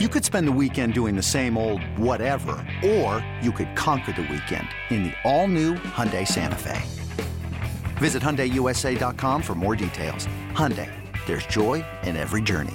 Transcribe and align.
You 0.00 0.08
could 0.08 0.24
spend 0.24 0.48
the 0.48 0.52
weekend 0.60 0.92
doing 0.92 1.14
the 1.14 1.22
same 1.22 1.56
old 1.56 1.80
whatever, 1.96 2.56
or 2.84 3.24
you 3.40 3.52
could 3.52 3.76
conquer 3.76 4.10
the 4.10 4.22
weekend 4.22 4.66
in 4.90 5.04
the 5.04 5.12
all-new 5.22 5.74
Hyundai 5.74 6.26
Santa 6.26 6.56
Fe. 6.56 6.82
Visit 7.98 8.20
HyundaiUSA.com 8.20 9.40
for 9.40 9.54
more 9.54 9.76
details. 9.76 10.26
Hyundai, 10.50 10.90
there's 11.26 11.46
joy 11.46 11.84
in 12.02 12.16
every 12.16 12.42
journey. 12.42 12.74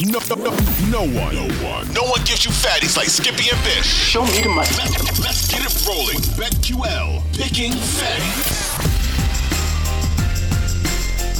No, 0.00 0.20
no, 0.30 0.36
no, 0.36 0.56
no 0.90 1.00
one, 1.00 1.34
no 1.34 1.48
one, 1.62 1.92
no 1.92 2.04
one 2.04 2.24
gives 2.24 2.46
you 2.46 2.50
fatties 2.50 2.96
like 2.96 3.08
Skippy 3.08 3.50
and 3.52 3.62
Bish. 3.62 3.84
Show 3.84 4.22
me 4.22 4.40
the 4.40 4.48
money. 4.48 4.70
Let's, 4.78 5.20
let's 5.20 5.50
get 5.50 5.60
it 5.60 5.86
rolling. 5.86 6.16
BetQL, 6.40 7.20
picking 7.36 7.72
fatties. 7.72 8.65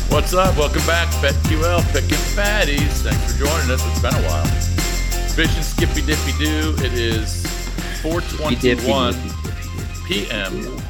What's 0.08 0.32
up? 0.34 0.56
Welcome 0.56 0.86
back, 0.86 1.08
BetQL, 1.22 1.82
picking 1.92 2.18
fatties. 2.34 3.02
Thanks 3.02 3.32
for 3.32 3.38
joining 3.44 3.70
us. 3.70 3.86
It's 3.86 4.00
been 4.00 4.14
a 4.14 4.28
while. 4.28 4.46
And 5.38 5.64
Skippy 5.64 6.00
Dippy 6.02 6.32
Doo. 6.38 6.74
It 6.78 6.94
is 6.94 7.44
4:21 8.02 9.14
p.m. 10.06 10.82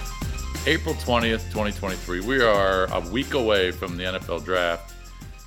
April 0.66 0.94
20th, 0.94 1.44
2023. 1.50 2.20
We 2.20 2.40
are 2.42 2.84
a 2.92 3.00
week 3.10 3.34
away 3.34 3.70
from 3.72 3.96
the 3.96 4.04
NFL 4.04 4.44
draft. 4.44 4.94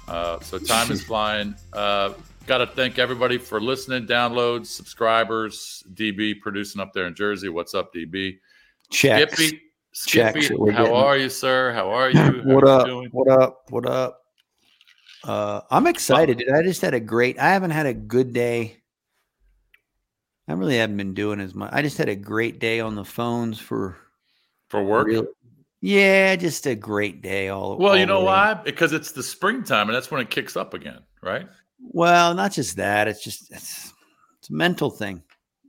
Uh, 0.08 0.40
so 0.42 0.58
time 0.58 0.92
is 0.92 1.04
flying. 1.06 1.56
Uh, 1.72 2.14
Got 2.50 2.58
to 2.58 2.66
thank 2.66 2.98
everybody 2.98 3.38
for 3.38 3.62
listening, 3.62 4.08
downloads, 4.08 4.66
subscribers. 4.66 5.84
DB 5.94 6.42
producing 6.42 6.82
up 6.82 6.94
there 6.94 7.06
in 7.06 7.14
Jersey. 7.14 7.48
What's 7.48 7.76
up, 7.76 7.94
DB? 7.94 8.40
Checks. 8.90 9.34
Skippy, 9.34 9.52
Checks 9.52 9.64
Skippy, 9.92 10.50
we're 10.56 10.72
how 10.72 10.94
are 10.94 11.18
you, 11.18 11.30
sir? 11.30 11.74
How 11.74 11.90
are 11.90 12.10
you? 12.10 12.20
How 12.20 12.32
what 12.32 12.64
you 12.64 12.70
up? 12.70 12.86
doing? 12.86 13.10
What 13.12 13.28
up? 13.28 13.64
What 13.70 13.86
up? 13.88 14.22
Uh, 15.24 15.62
I'm 15.72 15.88
excited. 15.88 16.38
dude. 16.38 16.52
I 16.52 16.62
just 16.64 16.82
had 16.82 16.94
a 16.94 17.00
great. 17.00 17.40
I 17.40 17.50
haven't 17.50 17.72
had 17.72 17.86
a 17.86 17.94
good 17.94 18.32
day. 18.34 18.78
I 20.48 20.54
really 20.54 20.78
haven't 20.78 20.98
been 20.98 21.14
doing 21.14 21.40
as 21.40 21.54
much. 21.54 21.70
I 21.74 21.82
just 21.82 21.98
had 21.98 22.10
a 22.10 22.16
great 22.16 22.60
day 22.60 22.80
on 22.80 22.96
the 22.96 23.04
phones 23.06 23.60
for 23.60 23.98
For 24.70 24.84
work? 24.84 25.08
real. 25.08 25.28
Yeah, 25.82 26.36
just 26.36 26.66
a 26.66 26.76
great 26.76 27.22
day. 27.22 27.50
All 27.50 27.78
Well, 27.78 27.92
all 27.92 27.98
you 27.98 28.06
know 28.06 28.22
why? 28.22 28.54
Because 28.54 28.92
it's 28.94 29.12
the 29.12 29.24
springtime, 29.24 29.88
and 29.88 29.96
that's 29.96 30.12
when 30.12 30.22
it 30.22 30.30
kicks 30.30 30.56
up 30.58 30.74
again, 30.74 31.00
right? 31.22 31.48
Well, 31.82 32.34
not 32.34 32.52
just 32.52 32.78
that. 32.78 33.08
It's 33.08 33.24
just 33.24 33.52
it's, 33.52 33.94
it's 34.40 34.50
a 34.50 34.54
mental 34.54 34.90
thing. 34.90 35.24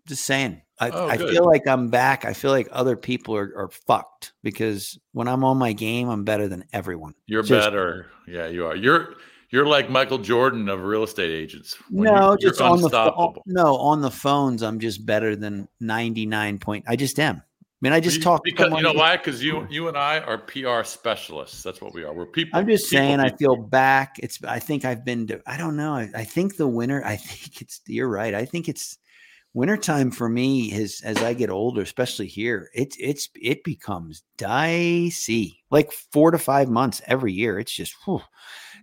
Just 0.07 0.25
saying. 0.25 0.63
I, 0.81 0.91
Oh, 0.91 1.09
I 1.09 1.17
feel 1.19 1.45
like 1.45 1.67
I'm 1.69 1.89
back. 1.89 2.25
I 2.25 2.33
feel 2.33 2.51
like 2.51 2.69
other 2.73 2.97
people 2.97 3.37
are, 3.37 3.53
are 3.57 3.69
fucked 3.69 4.33
because 4.43 4.99
when 5.13 5.29
I'm 5.29 5.45
on 5.45 5.59
my 5.59 5.73
game, 5.73 6.09
I'm 6.09 6.25
better 6.25 6.49
than 6.49 6.65
everyone. 6.73 7.15
You're 7.27 7.43
Just- 7.43 7.67
better. 7.67 8.07
Yeah, 8.27 8.47
you 8.47 8.67
are. 8.67 8.75
You're 8.77 9.15
you're 9.51 9.67
like 9.67 9.91
Michael 9.91 10.19
Jordan 10.19 10.69
of 10.69 10.81
real 10.83 11.03
estate 11.03 11.31
agents. 11.33 11.75
When 11.91 12.13
no, 12.15 12.33
you, 12.33 12.49
just 12.49 12.61
on 12.61 12.81
the 12.81 13.33
no 13.47 13.77
on 13.77 14.01
the 14.01 14.11
phones. 14.11 14.63
I'm 14.63 14.79
just 14.79 15.05
better 15.05 15.35
than 15.35 15.69
99 15.81 16.59
point. 16.59 16.85
I 16.87 16.95
just 16.97 17.19
am. 17.19 17.37
I 17.37 17.43
mean, 17.81 17.93
I 17.93 17.99
just 18.01 18.19
You- 18.19 18.23
talk. 18.23 18.43
because 18.45 18.73
you 18.73 18.83
know 18.83 18.93
why? 18.93 19.17
Because 19.17 19.43
you 19.45 19.67
you 19.69 19.89
and 19.89 19.97
I 19.97 20.21
are 20.21 20.39
PR 20.39 20.85
specialists. 20.85 21.63
That's 21.63 21.81
what 21.81 21.93
we 21.93 22.05
are. 22.05 22.13
We're 22.15 22.27
people. 22.27 22.59
I'm 22.59 22.67
just 22.69 22.91
people 22.91 23.05
saying. 23.05 23.21
I 23.21 23.31
feel 23.31 23.57
back. 23.57 24.17
It's. 24.21 24.43
I 24.45 24.59
think 24.61 24.85
I've 24.85 25.05
been. 25.05 25.27
To, 25.27 25.43
I 25.47 25.57
don't 25.57 25.77
know. 25.77 25.95
I, 25.95 26.11
I 26.15 26.25
think 26.25 26.57
the 26.57 26.69
winner. 26.69 27.03
I 27.05 27.17
think 27.17 27.61
it's. 27.61 27.81
You're 27.87 28.09
right. 28.09 28.35
I 28.35 28.45
think 28.45 28.69
it's 28.69 28.99
wintertime 29.55 30.11
for 30.11 30.29
me. 30.29 30.73
Is 30.73 31.01
as 31.05 31.19
I 31.19 31.35
get 31.35 31.51
older, 31.51 31.83
especially 31.83 32.27
here, 32.27 32.69
it's 32.75 32.97
it's 32.99 33.29
it 33.35 33.65
becomes 33.65 34.23
dicey. 34.37 35.63
Like 35.71 35.93
four 35.93 36.31
to 36.31 36.39
five 36.39 36.69
months 36.69 37.01
every 37.07 37.33
year. 37.33 37.59
It's 37.59 37.73
just. 37.73 37.95
whew. 38.05 38.21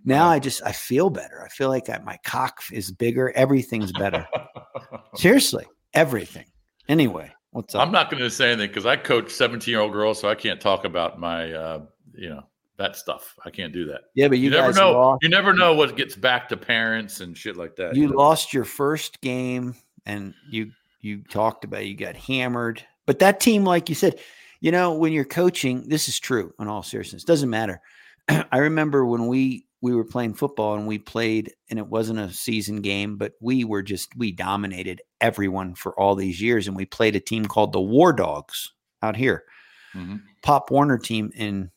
Now 0.04 0.28
I 0.28 0.38
just 0.38 0.62
I 0.64 0.72
feel 0.72 1.10
better. 1.10 1.42
I 1.44 1.48
feel 1.48 1.68
like 1.68 1.90
I, 1.90 1.98
my 2.04 2.18
cock 2.24 2.62
is 2.72 2.90
bigger. 2.92 3.32
Everything's 3.34 3.92
better. 3.92 4.26
Seriously, 5.16 5.66
everything. 5.92 6.46
Anyway, 6.88 7.30
what's 7.50 7.74
up? 7.74 7.84
I'm 7.84 7.92
not 7.92 8.10
going 8.10 8.22
to 8.22 8.30
say 8.30 8.52
anything 8.52 8.68
because 8.68 8.86
I 8.86 8.96
coach 8.96 9.30
17 9.30 9.70
year 9.70 9.80
old 9.80 9.92
girls, 9.92 10.20
so 10.20 10.28
I 10.28 10.34
can't 10.34 10.60
talk 10.60 10.84
about 10.84 11.18
my 11.18 11.52
uh, 11.52 11.80
you 12.14 12.28
know 12.28 12.42
that 12.76 12.96
stuff. 12.96 13.34
I 13.44 13.50
can't 13.50 13.72
do 13.72 13.86
that. 13.86 14.02
yeah, 14.14 14.28
but 14.28 14.38
you, 14.38 14.44
You, 14.44 14.50
never 14.50 14.72
know. 14.72 14.92
lost. 14.92 15.22
You 15.22 15.28
never 15.28 15.52
know 15.52 15.74
what 15.74 15.96
gets 15.96 16.14
back 16.14 16.48
to 16.50 16.56
parents 16.56 17.20
and 17.20 17.36
shit 17.36 17.56
like 17.56 17.74
that. 17.76 17.96
you 17.96 18.06
know? 18.06 18.16
lost 18.16 18.54
your 18.54 18.64
first 18.64 19.20
game 19.20 19.74
and 20.08 20.34
you 20.50 20.72
you 21.00 21.22
talked 21.30 21.64
about 21.64 21.86
you 21.86 21.94
got 21.94 22.16
hammered 22.16 22.84
but 23.06 23.20
that 23.20 23.38
team 23.38 23.64
like 23.64 23.88
you 23.88 23.94
said 23.94 24.18
you 24.60 24.72
know 24.72 24.94
when 24.94 25.12
you're 25.12 25.24
coaching 25.24 25.88
this 25.88 26.08
is 26.08 26.18
true 26.18 26.52
in 26.58 26.66
all 26.66 26.82
seriousness 26.82 27.22
doesn't 27.22 27.50
matter 27.50 27.80
i 28.28 28.58
remember 28.58 29.06
when 29.06 29.28
we 29.28 29.64
we 29.80 29.94
were 29.94 30.04
playing 30.04 30.34
football 30.34 30.74
and 30.74 30.88
we 30.88 30.98
played 30.98 31.52
and 31.70 31.78
it 31.78 31.86
wasn't 31.86 32.18
a 32.18 32.30
season 32.32 32.80
game 32.80 33.16
but 33.16 33.34
we 33.40 33.64
were 33.64 33.82
just 33.82 34.08
we 34.16 34.32
dominated 34.32 35.00
everyone 35.20 35.74
for 35.74 35.98
all 36.00 36.16
these 36.16 36.42
years 36.42 36.66
and 36.66 36.76
we 36.76 36.84
played 36.84 37.14
a 37.14 37.20
team 37.20 37.44
called 37.44 37.72
the 37.72 37.80
war 37.80 38.12
dogs 38.12 38.72
out 39.02 39.14
here 39.16 39.44
Mhm. 39.94 40.20
pop 40.42 40.70
warner 40.70 40.98
team 40.98 41.30
in 41.34 41.70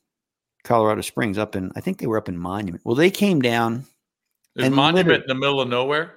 colorado 0.63 1.01
springs 1.01 1.37
up 1.37 1.55
in 1.55 1.71
i 1.75 1.79
think 1.79 1.99
they 1.99 2.07
were 2.07 2.17
up 2.17 2.27
in 2.29 2.37
monument 2.37 2.81
well 2.83 2.95
they 2.95 3.11
came 3.11 3.41
down 3.41 3.85
Is 4.55 4.65
and 4.65 4.75
Monument 4.75 5.21
in 5.23 5.27
the 5.27 5.35
middle 5.35 5.61
of 5.61 5.69
nowhere? 5.69 6.15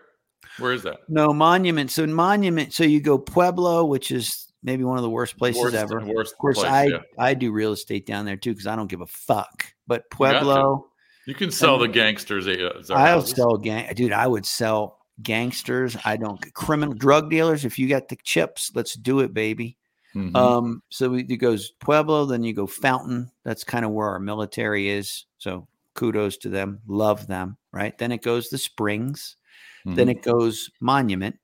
Where 0.58 0.72
is 0.72 0.82
that? 0.84 0.98
No 1.08 1.32
monument. 1.32 1.90
So 1.90 2.06
monument. 2.06 2.72
So 2.72 2.84
you 2.84 3.00
go 3.00 3.18
Pueblo, 3.18 3.84
which 3.84 4.10
is 4.10 4.52
maybe 4.62 4.84
one 4.84 4.96
of 4.96 5.02
the 5.02 5.10
worst 5.10 5.36
places 5.36 5.62
Worst- 5.62 5.74
ever. 5.74 6.00
worst 6.04 6.32
of 6.32 6.38
course, 6.38 6.58
place, 6.58 6.70
I 6.70 6.84
yeah. 6.86 6.98
I 7.18 7.34
do 7.34 7.52
real 7.52 7.72
estate 7.72 8.06
down 8.06 8.24
there 8.24 8.36
too 8.36 8.52
because 8.52 8.66
I 8.66 8.76
don't 8.76 8.88
give 8.88 9.00
a 9.00 9.06
fuck. 9.06 9.66
But 9.86 10.04
You. 10.04 10.16
Pueblo, 10.16 10.86
You 11.26 11.34
can 11.34 11.50
sell 11.50 11.78
the 11.78 11.88
gangsters. 11.88 12.46
Uh, 12.46 12.94
I'll 12.94 13.22
sell 13.22 13.56
gang. 13.56 13.92
Dude, 13.94 14.12
I 14.12 14.26
would 14.26 14.46
sell 14.46 14.98
gangsters. 15.22 15.96
I 16.04 16.16
don't 16.16 16.40
criminal 16.54 16.94
drug 16.94 17.30
dealers. 17.30 17.64
If 17.64 17.78
you 17.78 17.88
got 17.88 18.08
the 18.08 18.16
chips, 18.22 18.70
let's 18.74 18.94
do 18.94 19.20
it, 19.20 19.32
baby. 19.34 19.76
Mhm. 20.14 20.36
Um, 20.36 20.82
so 20.90 21.14
it 21.14 21.24
goes 21.38 21.72
Pueblo, 21.80 22.24
then 22.24 22.44
you 22.44 22.52
go 22.52 22.66
Fountain. 22.66 23.30
That's 23.42 23.64
kind 23.64 23.84
of 23.84 23.90
where 23.90 24.08
our 24.08 24.20
military 24.20 24.88
is. 24.88 25.26
So 25.38 25.66
kudos 25.94 26.36
to 26.38 26.48
them. 26.48 26.80
Love 26.86 27.26
them. 27.26 27.56
Right. 27.72 27.96
Then 27.98 28.12
it 28.12 28.22
goes 28.22 28.48
the 28.48 28.58
Springs. 28.58 29.36
Then 29.84 30.08
Mhm. 30.08 30.10
it 30.12 30.22
goes 30.22 30.70
Monument. 30.80 31.36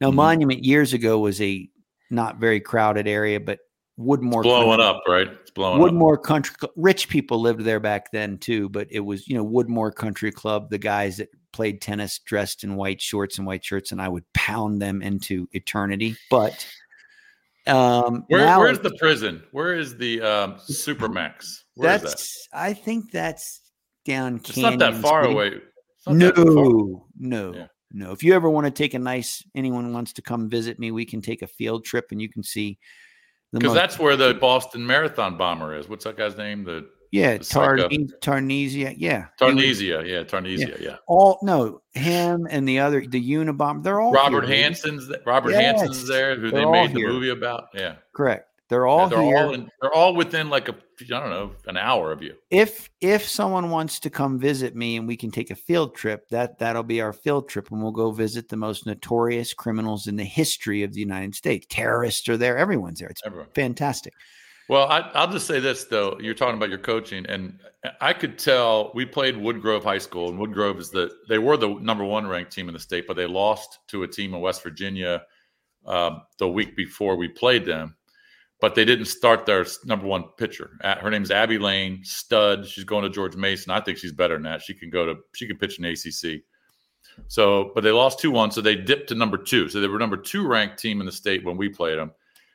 Now, 0.00 0.10
Mhm. 0.10 0.14
Monument 0.14 0.64
years 0.64 0.92
ago 0.92 1.18
was 1.18 1.40
a 1.40 1.68
not 2.10 2.38
very 2.38 2.60
crowded 2.60 3.08
area, 3.08 3.40
but 3.40 3.60
Woodmoor 3.98 4.40
It's 4.40 4.42
blowing 4.42 4.78
Country- 4.78 4.84
up, 4.84 5.02
right? 5.08 5.28
It's 5.40 5.50
blowing 5.52 5.82
up. 5.82 5.90
Woodmoor 5.90 6.22
Country 6.22 6.54
Cl- 6.60 6.72
rich 6.76 7.08
people 7.08 7.40
lived 7.40 7.62
there 7.62 7.80
back 7.80 8.12
then 8.12 8.36
too, 8.36 8.68
but 8.68 8.86
it 8.90 9.00
was 9.00 9.26
you 9.26 9.34
know 9.34 9.44
Woodmoor 9.46 9.94
Country 9.94 10.30
Club, 10.30 10.68
the 10.68 10.76
guys 10.78 11.16
that 11.16 11.30
played 11.52 11.80
tennis 11.80 12.18
dressed 12.18 12.62
in 12.62 12.76
white 12.76 13.00
shorts 13.00 13.38
and 13.38 13.46
white 13.46 13.64
shirts, 13.64 13.92
and 13.92 14.02
I 14.02 14.08
would 14.10 14.30
pound 14.34 14.82
them 14.82 15.00
into 15.00 15.48
eternity. 15.52 16.14
But 16.30 16.66
um, 17.66 18.24
Where, 18.28 18.44
now 18.44 18.60
where's 18.60 18.78
the 18.80 18.94
prison? 18.98 19.42
Where 19.52 19.74
is 19.74 19.96
the 19.96 20.20
um, 20.20 20.54
Supermax? 20.70 21.62
Where 21.74 21.94
is 21.96 22.02
that's 22.02 22.48
that? 22.52 22.58
I 22.60 22.72
think 22.74 23.10
that's 23.10 23.62
down. 24.04 24.36
It's 24.36 24.56
not 24.58 24.78
that 24.78 24.94
far 24.96 25.24
away. 25.24 25.60
Not 26.06 26.34
that 26.34 26.36
far. 26.36 26.44
No, 26.44 27.06
no, 27.18 27.54
Yeah. 27.54 27.66
No. 27.92 28.12
If 28.12 28.22
you 28.22 28.34
ever 28.34 28.50
want 28.50 28.66
to 28.66 28.70
take 28.70 28.94
a 28.94 28.98
nice, 28.98 29.42
anyone 29.54 29.92
wants 29.92 30.12
to 30.14 30.22
come 30.22 30.48
visit 30.48 30.78
me, 30.78 30.90
we 30.90 31.04
can 31.04 31.22
take 31.22 31.42
a 31.42 31.46
field 31.46 31.84
trip 31.84 32.06
and 32.10 32.20
you 32.20 32.28
can 32.28 32.42
see 32.42 32.78
Because 33.52 33.74
that's 33.74 33.98
where 33.98 34.16
the 34.16 34.34
Boston 34.34 34.86
Marathon 34.86 35.36
bomber 35.36 35.76
is. 35.76 35.88
What's 35.88 36.04
that 36.04 36.16
guy's 36.16 36.36
name? 36.36 36.64
The 36.64 36.88
yeah. 37.12 37.38
Tarn- 37.38 37.78
Tarnesia, 38.20 38.94
yeah, 38.98 39.26
Tarnesia. 39.40 40.06
Yeah, 40.06 40.24
Tarnesia. 40.24 40.80
Yeah. 40.80 40.96
All 41.06 41.38
no, 41.42 41.80
him 41.92 42.46
and 42.50 42.68
the 42.68 42.80
other, 42.80 43.06
the 43.06 43.20
Unabomber. 43.20 43.82
They're 43.82 44.00
all 44.00 44.12
Robert 44.12 44.46
here, 44.46 44.56
dude. 44.56 44.76
Hanssen's 44.76 45.12
Robert 45.24 45.52
Yes, 45.52 45.80
Hanssen's 45.80 46.08
there, 46.08 46.38
who 46.38 46.50
they 46.50 46.64
made 46.64 46.90
the 46.90 46.98
here. 46.98 47.08
movie 47.08 47.30
about. 47.30 47.68
Yeah. 47.74 47.96
Correct. 48.12 48.50
They're 48.68 48.86
all 48.86 49.02
Yeah, 49.02 49.08
they're 49.08 49.22
here. 49.22 49.36
all 49.38 49.54
in, 49.54 49.70
they're 49.80 49.92
all 49.94 50.14
within 50.14 50.50
like 50.50 50.68
a 50.68 50.74
I 51.00 51.04
don't 51.04 51.30
know 51.30 51.52
an 51.66 51.76
hour 51.76 52.10
of 52.10 52.22
you. 52.22 52.34
if 52.50 52.88
if 53.00 53.28
someone 53.28 53.70
wants 53.70 54.00
to 54.00 54.10
come 54.10 54.38
visit 54.38 54.74
me 54.74 54.96
and 54.96 55.06
we 55.06 55.16
can 55.16 55.30
take 55.30 55.50
a 55.50 55.54
field 55.54 55.94
trip, 55.94 56.28
that 56.30 56.58
that'll 56.58 56.82
be 56.82 57.00
our 57.00 57.12
field 57.12 57.48
trip, 57.48 57.70
and 57.70 57.82
we'll 57.82 57.92
go 57.92 58.10
visit 58.10 58.48
the 58.48 58.56
most 58.56 58.86
notorious 58.86 59.52
criminals 59.54 60.06
in 60.06 60.16
the 60.16 60.24
history 60.24 60.82
of 60.82 60.92
the 60.94 61.00
United 61.00 61.34
States. 61.34 61.66
Terrorists 61.68 62.28
are 62.28 62.36
there. 62.36 62.56
Everyone's 62.56 62.98
there. 62.98 63.08
It's 63.10 63.22
Everyone. 63.24 63.48
fantastic. 63.54 64.14
Well, 64.68 64.88
I, 64.88 64.98
I'll 65.14 65.30
just 65.30 65.46
say 65.46 65.60
this 65.60 65.84
though. 65.84 66.18
You're 66.20 66.34
talking 66.34 66.56
about 66.56 66.70
your 66.70 66.78
coaching, 66.78 67.24
and 67.26 67.60
I 68.00 68.12
could 68.14 68.36
tell 68.38 68.90
we 68.94 69.04
played 69.04 69.36
Woodgrove 69.36 69.84
High 69.84 69.98
School, 69.98 70.28
and 70.30 70.38
Woodgrove 70.40 70.78
is 70.80 70.90
the 70.90 71.10
they 71.28 71.38
were 71.38 71.56
the 71.56 71.68
number 71.74 72.04
one 72.04 72.26
ranked 72.26 72.52
team 72.52 72.68
in 72.68 72.72
the 72.74 72.80
state, 72.80 73.06
but 73.06 73.16
they 73.16 73.26
lost 73.26 73.78
to 73.88 74.02
a 74.02 74.08
team 74.08 74.34
in 74.34 74.40
West 74.40 74.62
Virginia 74.62 75.22
um, 75.86 76.22
the 76.38 76.48
week 76.48 76.74
before 76.74 77.16
we 77.16 77.28
played 77.28 77.64
them. 77.64 77.95
But 78.60 78.74
they 78.74 78.86
didn't 78.86 79.04
start 79.06 79.44
their 79.44 79.66
number 79.84 80.06
one 80.06 80.24
pitcher. 80.38 80.70
Her 80.82 81.10
name's 81.10 81.30
Abby 81.30 81.58
Lane, 81.58 82.00
stud. 82.04 82.66
She's 82.66 82.84
going 82.84 83.02
to 83.02 83.10
George 83.10 83.36
Mason. 83.36 83.70
I 83.70 83.80
think 83.80 83.98
she's 83.98 84.12
better 84.12 84.34
than 84.34 84.44
that. 84.44 84.62
She 84.62 84.72
can 84.72 84.88
go 84.88 85.04
to 85.04 85.16
she 85.34 85.46
can 85.46 85.58
pitch 85.58 85.78
in 85.78 85.84
ACC. 85.84 86.42
So, 87.28 87.72
but 87.74 87.84
they 87.84 87.90
lost 87.92 88.18
two 88.18 88.30
one, 88.30 88.50
so 88.50 88.60
they 88.60 88.74
dipped 88.74 89.08
to 89.10 89.14
number 89.14 89.36
two. 89.36 89.68
So 89.68 89.80
they 89.80 89.88
were 89.88 89.98
number 89.98 90.16
two 90.16 90.46
ranked 90.46 90.78
team 90.78 91.00
in 91.00 91.06
the 91.06 91.12
state 91.12 91.44
when 91.44 91.56
we 91.56 91.68
played 91.68 91.98
them. 91.98 92.12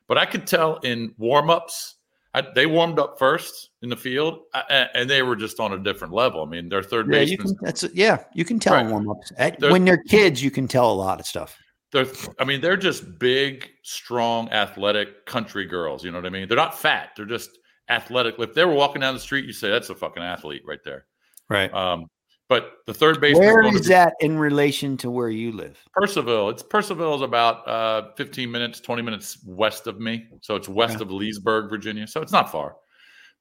But 0.08 0.18
I 0.18 0.26
could 0.26 0.48
tell 0.48 0.78
in 0.78 1.14
warmups 1.20 1.94
I, 2.34 2.44
they 2.56 2.66
warmed 2.66 2.98
up 2.98 3.20
first 3.20 3.70
in 3.82 3.90
the 3.90 3.98
field, 3.98 4.40
uh, 4.54 4.86
and 4.94 5.10
they 5.10 5.22
were 5.22 5.36
just 5.36 5.60
on 5.60 5.74
a 5.74 5.78
different 5.78 6.14
level. 6.14 6.42
I 6.42 6.46
mean, 6.46 6.70
their 6.70 6.82
third 6.82 7.08
Yeah, 7.08 7.20
baseman. 7.20 7.58
that's 7.62 7.84
yeah. 7.94 8.24
You 8.34 8.46
can 8.46 8.58
tell 8.58 8.74
Right. 8.76 8.86
in 8.86 8.92
warm 8.92 9.10
ups. 9.10 9.32
When 9.60 9.84
they're 9.84 10.02
kids, 10.04 10.42
you 10.42 10.50
can 10.50 10.68
tell 10.68 10.92
a 10.92 10.94
lot 10.96 11.20
of 11.20 11.26
stuff. 11.26 11.58
They're, 11.92 12.08
I 12.40 12.46
mean, 12.46 12.62
they're 12.62 12.78
just 12.78 13.20
big, 13.20 13.70
strong, 13.84 14.50
athletic 14.50 15.26
country 15.26 15.66
girls. 15.66 16.04
You 16.04 16.12
know 16.12 16.20
what 16.20 16.26
I 16.26 16.30
mean? 16.30 16.48
They're 16.48 16.58
not 16.58 16.78
fat. 16.78 17.10
They're 17.18 17.26
just 17.26 17.50
athletic. 17.90 18.36
If 18.40 18.54
they 18.54 18.64
were 18.64 18.74
walking 18.74 19.02
down 19.02 19.14
the 19.14 19.20
street, 19.20 19.46
you 19.46 19.54
say 19.54 19.70
that's 19.70 19.90
a 19.90 19.96
fucking 19.96 20.24
athlete 20.24 20.62
right 20.66 20.80
there. 20.86 21.06
Right. 21.50 21.74
Um, 21.74 22.06
but 22.48 22.74
the 22.86 22.94
third 22.94 23.22
base. 23.22 23.38
Where 23.38 23.62
going 23.62 23.76
is 23.76 23.82
to 23.84 23.90
that 23.90 24.14
in 24.20 24.38
relation 24.38 24.98
to 24.98 25.12
where 25.12 25.30
you 25.30 25.52
live? 25.54 25.82
Purcellville. 25.98 26.52
It's 26.52 26.64
Purcellville 26.64 27.16
is 27.16 27.22
about 27.22 27.68
uh, 27.68 28.12
15 28.18 28.52
minutes, 28.52 28.80
20 28.82 29.02
minutes 29.02 29.40
west 29.46 29.88
of 29.88 30.00
me. 30.00 30.28
So 30.42 30.56
it's 30.56 30.68
west 30.68 30.96
Okay. 30.96 31.04
of 31.04 31.12
Leesburg, 31.12 31.70
Virginia. 31.70 32.08
So 32.08 32.22
it's 32.22 32.34
not 32.34 32.52
far. 32.52 32.76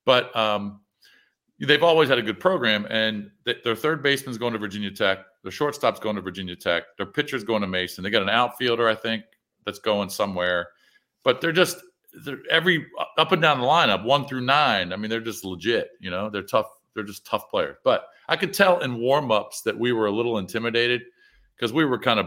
But 0.07 0.35
um, 0.37 0.81
they've 1.59 1.83
always 1.83 2.09
had 2.09 2.19
a 2.19 2.23
good 2.23 2.39
program. 2.39 2.87
And 2.89 3.31
th- 3.45 3.63
their 3.65 3.75
third 3.75 4.03
baseman's 4.03 4.39
going 4.39 4.53
to 4.53 4.59
Virginia 4.61 4.91
Tech. 4.93 5.19
Their 5.43 5.53
shortstop's 5.53 6.01
going 6.01 6.17
to 6.17 6.23
Virginia 6.23 6.57
Tech. 6.57 6.85
Their 6.97 7.07
pitcher's 7.07 7.45
going 7.45 7.63
to 7.63 7.69
Mason. 7.69 8.05
They 8.05 8.11
got 8.11 8.23
an 8.23 8.29
outfielder, 8.29 8.89
I 8.89 8.95
think, 8.95 9.25
that's 9.65 9.79
going 9.79 10.11
somewhere. 10.11 10.69
But 11.25 11.41
they're 11.41 11.53
just 11.53 11.79
they're 12.25 12.39
every 12.51 12.87
uh, 12.99 13.05
up 13.19 13.33
and 13.33 13.41
down 13.41 13.61
the 13.61 13.67
lineup, 13.67 14.05
one 14.05 14.27
through 14.27 14.43
nine. 14.43 14.93
I 14.93 14.97
mean, 14.97 15.11
they're 15.11 15.21
just 15.21 15.45
legit. 15.45 15.91
You 16.01 16.11
know, 16.11 16.31
they're 16.31 16.43
tough. 16.43 16.67
They're 16.95 17.05
just 17.05 17.25
tough 17.25 17.49
players. 17.51 17.77
But 17.85 18.07
I 18.29 18.37
could 18.37 18.53
tell 18.53 18.81
in 18.81 18.99
warm-ups 18.99 19.63
that 19.63 19.79
we 19.79 19.93
were 19.93 20.07
a 20.07 20.13
little 20.13 20.39
intimidated 20.39 21.03
because 21.57 21.73
we 21.73 21.85
were 21.85 21.99
kind 21.99 22.21
of, 22.21 22.27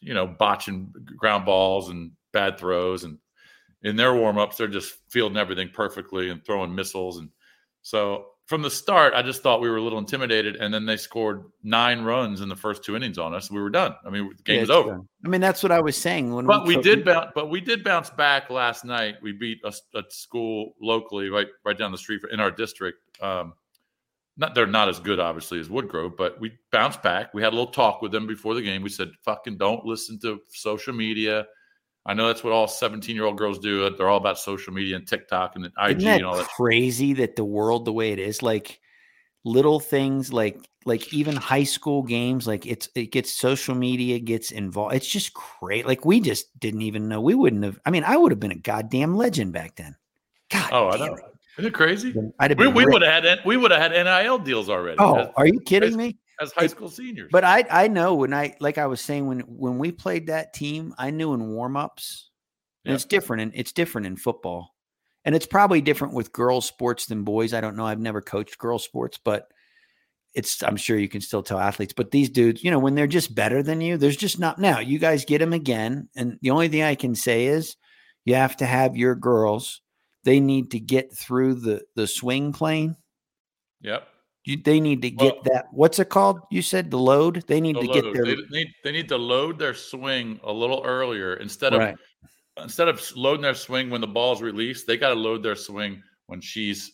you 0.00 0.14
know, 0.14 0.26
botching 0.26 0.92
ground 1.16 1.44
balls 1.44 1.90
and 1.90 2.12
bad 2.32 2.58
throws. 2.58 3.04
And 3.04 3.18
in 3.82 3.96
their 3.96 4.14
warm-ups, 4.14 4.56
they're 4.56 4.68
just 4.68 4.94
fielding 5.08 5.38
everything 5.38 5.70
perfectly 5.72 6.30
and 6.30 6.44
throwing 6.44 6.74
missiles. 6.74 7.18
And 7.18 7.28
so 7.82 8.26
from 8.50 8.62
the 8.62 8.70
start, 8.70 9.14
I 9.14 9.22
just 9.22 9.44
thought 9.44 9.60
we 9.60 9.70
were 9.70 9.76
a 9.76 9.80
little 9.80 10.00
intimidated. 10.00 10.56
And 10.56 10.74
then 10.74 10.84
they 10.84 10.96
scored 10.96 11.44
nine 11.62 12.02
runs 12.02 12.40
in 12.40 12.48
the 12.48 12.56
first 12.56 12.82
two 12.82 12.96
innings 12.96 13.16
on 13.16 13.32
us. 13.32 13.48
We 13.48 13.60
were 13.60 13.70
done. 13.70 13.94
I 14.04 14.10
mean, 14.10 14.28
the 14.36 14.42
game 14.42 14.56
Yeah, 14.56 14.60
was 14.62 14.70
over. 14.70 14.90
done. 14.90 15.08
I 15.24 15.28
mean, 15.28 15.40
that's 15.40 15.62
what 15.62 15.70
I 15.70 15.80
was 15.80 15.96
saying 15.96 16.34
when 16.34 16.46
But 16.46 16.66
we 16.66 16.74
co- 16.74 16.82
did 16.82 17.04
bounce. 17.04 17.30
But 17.32 17.48
we 17.48 17.60
did 17.60 17.84
bounce 17.84 18.10
back 18.10 18.50
last 18.50 18.84
night. 18.84 19.14
We 19.22 19.30
beat 19.30 19.60
a, 19.64 19.72
a 19.94 20.02
school 20.08 20.74
locally, 20.82 21.28
right, 21.30 21.46
right 21.64 21.78
down 21.78 21.92
the 21.92 21.98
street 21.98 22.22
in 22.32 22.40
our 22.40 22.50
district. 22.50 22.98
Um, 23.22 23.54
not 24.36 24.56
they're 24.56 24.66
not 24.66 24.88
as 24.88 24.98
good, 24.98 25.20
obviously, 25.20 25.60
as 25.60 25.68
Woodgrove, 25.68 26.16
but 26.16 26.40
we 26.40 26.50
bounced 26.72 27.04
back. 27.04 27.32
We 27.32 27.42
had 27.42 27.52
a 27.52 27.56
little 27.56 27.70
talk 27.70 28.02
with 28.02 28.10
them 28.10 28.26
before 28.26 28.54
the 28.54 28.62
game. 28.62 28.82
We 28.82 28.88
said, 28.88 29.12
"Fucking 29.22 29.58
don't 29.58 29.84
listen 29.84 30.18
to 30.22 30.40
social 30.48 30.92
media." 30.92 31.46
I 32.06 32.14
know 32.14 32.26
that's 32.28 32.42
what 32.42 32.52
all 32.52 32.66
seventeen-year-old 32.66 33.36
girls 33.36 33.58
do. 33.58 33.88
They're 33.90 34.08
all 34.08 34.16
about 34.16 34.38
social 34.38 34.72
media 34.72 34.96
and 34.96 35.06
TikTok 35.06 35.56
and 35.56 35.66
IG 35.66 35.72
Isn't 35.98 36.04
that 36.04 36.16
and 36.16 36.26
all 36.26 36.36
that. 36.36 36.48
crazy 36.48 37.12
that 37.14 37.36
the 37.36 37.44
world 37.44 37.84
the 37.84 37.92
way 37.92 38.12
it 38.12 38.18
is, 38.18 38.42
like 38.42 38.80
little 39.44 39.80
things, 39.80 40.32
like 40.32 40.58
like 40.86 41.12
even 41.12 41.36
high 41.36 41.64
school 41.64 42.02
games, 42.02 42.46
like 42.46 42.66
it's 42.66 42.88
it 42.94 43.12
gets 43.12 43.30
social 43.32 43.74
media 43.74 44.18
gets 44.18 44.50
involved. 44.50 44.94
It's 44.94 45.08
just 45.08 45.32
great. 45.34 45.86
Like 45.86 46.04
we 46.06 46.20
just 46.20 46.58
didn't 46.58 46.82
even 46.82 47.06
know. 47.06 47.20
We 47.20 47.34
wouldn't 47.34 47.64
have. 47.64 47.78
I 47.84 47.90
mean, 47.90 48.04
I 48.04 48.16
would 48.16 48.32
have 48.32 48.40
been 48.40 48.50
a 48.52 48.56
goddamn 48.56 49.14
legend 49.16 49.52
back 49.52 49.76
then. 49.76 49.94
God. 50.50 50.70
Oh, 50.72 50.88
I 50.88 50.96
know. 50.96 51.14
it. 51.14 51.24
Isn't 51.58 51.68
it 51.68 51.74
crazy? 51.74 52.14
I'd 52.38 52.52
have 52.52 52.58
We, 52.58 52.66
been 52.66 52.74
we 52.74 52.86
would 52.86 53.02
have 53.02 53.24
had 53.24 53.40
we 53.44 53.58
would 53.58 53.70
have 53.72 53.92
had 53.92 54.04
NIL 54.24 54.38
deals 54.38 54.70
already. 54.70 54.96
Oh, 54.98 55.30
are 55.36 55.46
you 55.46 55.60
kidding 55.60 55.96
me? 55.96 56.16
As 56.40 56.52
high 56.52 56.66
school 56.66 56.88
seniors. 56.88 57.28
But 57.30 57.44
I 57.44 57.64
I 57.70 57.88
know 57.88 58.14
when 58.14 58.32
I 58.32 58.56
like 58.60 58.78
I 58.78 58.86
was 58.86 59.00
saying 59.00 59.26
when 59.26 59.40
when 59.40 59.78
we 59.78 59.92
played 59.92 60.28
that 60.28 60.54
team, 60.54 60.94
I 60.98 61.10
knew 61.10 61.34
in 61.34 61.48
warm-ups. 61.48 62.30
And 62.84 62.94
it's 62.94 63.04
different 63.04 63.42
and 63.42 63.52
it's 63.54 63.72
different 63.72 64.06
in 64.06 64.16
football. 64.16 64.74
And 65.24 65.34
it's 65.34 65.46
probably 65.46 65.82
different 65.82 66.14
with 66.14 66.32
girls 66.32 66.66
sports 66.66 67.06
than 67.06 67.24
boys. 67.24 67.52
I 67.52 67.60
don't 67.60 67.76
know. 67.76 67.84
I've 67.86 68.00
never 68.00 68.22
coached 68.22 68.56
girls 68.56 68.84
sports, 68.84 69.18
but 69.22 69.48
it's 70.34 70.62
I'm 70.62 70.76
sure 70.76 70.96
you 70.96 71.08
can 71.08 71.20
still 71.20 71.42
tell 71.42 71.58
athletes. 71.58 71.92
But 71.92 72.10
these 72.10 72.30
dudes, 72.30 72.64
you 72.64 72.70
know, 72.70 72.78
when 72.78 72.94
they're 72.94 73.06
just 73.06 73.34
better 73.34 73.62
than 73.62 73.82
you, 73.82 73.98
there's 73.98 74.16
just 74.16 74.38
not 74.38 74.58
now. 74.58 74.78
You 74.78 74.98
guys 74.98 75.26
get 75.26 75.38
them 75.38 75.52
again. 75.52 76.08
And 76.16 76.38
the 76.40 76.50
only 76.50 76.68
thing 76.68 76.82
I 76.82 76.94
can 76.94 77.14
say 77.14 77.46
is 77.46 77.76
you 78.24 78.34
have 78.34 78.56
to 78.58 78.66
have 78.66 78.96
your 78.96 79.14
girls, 79.14 79.82
they 80.24 80.40
need 80.40 80.70
to 80.70 80.80
get 80.80 81.14
through 81.14 81.54
the 81.56 81.82
the 81.96 82.06
swing 82.06 82.52
plane. 82.52 82.96
yep. 83.80 84.08
You, 84.44 84.56
they 84.56 84.80
need 84.80 85.02
to 85.02 85.10
get 85.10 85.34
Well- 85.34 85.42
that. 85.44 85.66
What's 85.70 85.98
it 85.98 86.08
called? 86.08 86.40
You 86.50 86.62
said 86.62 86.90
the 86.90 86.98
load. 86.98 87.44
They 87.46 87.60
need 87.60 87.76
the 87.76 87.82
to 87.82 87.86
get 87.88 88.14
their 88.14 88.24
They 88.24 88.42
need 88.50 88.68
they 88.84 88.92
need 88.92 89.08
to 89.08 89.18
load 89.18 89.58
their 89.58 89.74
swing 89.74 90.40
a 90.44 90.52
little 90.52 90.82
earlier 90.84 91.34
instead 91.34 91.74
of 91.74 91.98
instead 92.62 92.88
of 92.88 93.04
loading 93.16 93.42
their 93.42 93.54
swing 93.54 93.90
when 93.90 94.00
the 94.00 94.06
ball's 94.06 94.42
released. 94.42 94.86
They 94.86 94.96
got 94.96 95.10
to 95.10 95.14
load 95.14 95.42
their 95.42 95.56
swing 95.56 96.02
when 96.26 96.40
she's 96.40 96.92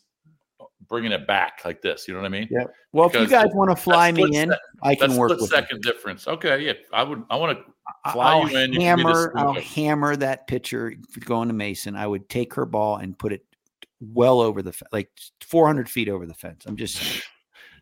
uh, 0.61 0.65
bringing 0.89 1.13
it 1.13 1.27
back 1.27 1.61
like 1.65 1.83
this. 1.83 2.09
You 2.09 2.15
know 2.15 2.21
what 2.21 2.27
I 2.27 2.31
mean? 2.31 2.49
Yeah. 2.51 2.65
Well, 2.93 3.09
if 3.09 3.15
you 3.15 3.27
guys 3.27 3.49
want 3.53 3.71
to 3.71 3.77
fly 3.77 4.11
me 4.11 4.37
in, 4.37 4.53
I 4.83 4.95
can 4.95 5.17
work 5.17 5.31
split 5.31 5.43
with 5.43 5.51
you. 5.51 5.57
second 5.57 5.83
difference. 5.83 6.27
Okay, 6.27 6.65
yeah. 6.65 6.73
I 6.93 7.03
would. 7.03 7.25
I 7.31 7.37
want 7.37 7.59
to 7.59 8.13
fly 8.13 8.33
I'll 8.33 8.51
you 8.51 8.59
in, 8.59 8.73
you 8.73 8.81
can 8.81 8.97
be 8.97 9.03
the 9.03 9.09
hammer. 9.09 9.33
I'll 9.37 9.55
scoop. 9.55 9.65
hammer 9.65 10.17
that 10.17 10.47
pitcher 10.47 10.95
going 11.21 11.49
to 11.49 11.55
Mason. 11.55 11.95
I 11.95 12.07
would 12.07 12.29
take 12.29 12.55
her 12.55 12.67
ball 12.67 12.97
and 12.97 13.17
put 13.19 13.33
it 13.33 13.45
well 14.01 14.41
over 14.41 14.63
the 14.63 14.75
like 14.93 15.11
400 15.43 15.89
feet 15.89 16.09
over 16.09 16.27
the 16.27 16.35
fence. 16.35 16.65
I'm 16.67 16.77
just. 16.77 17.23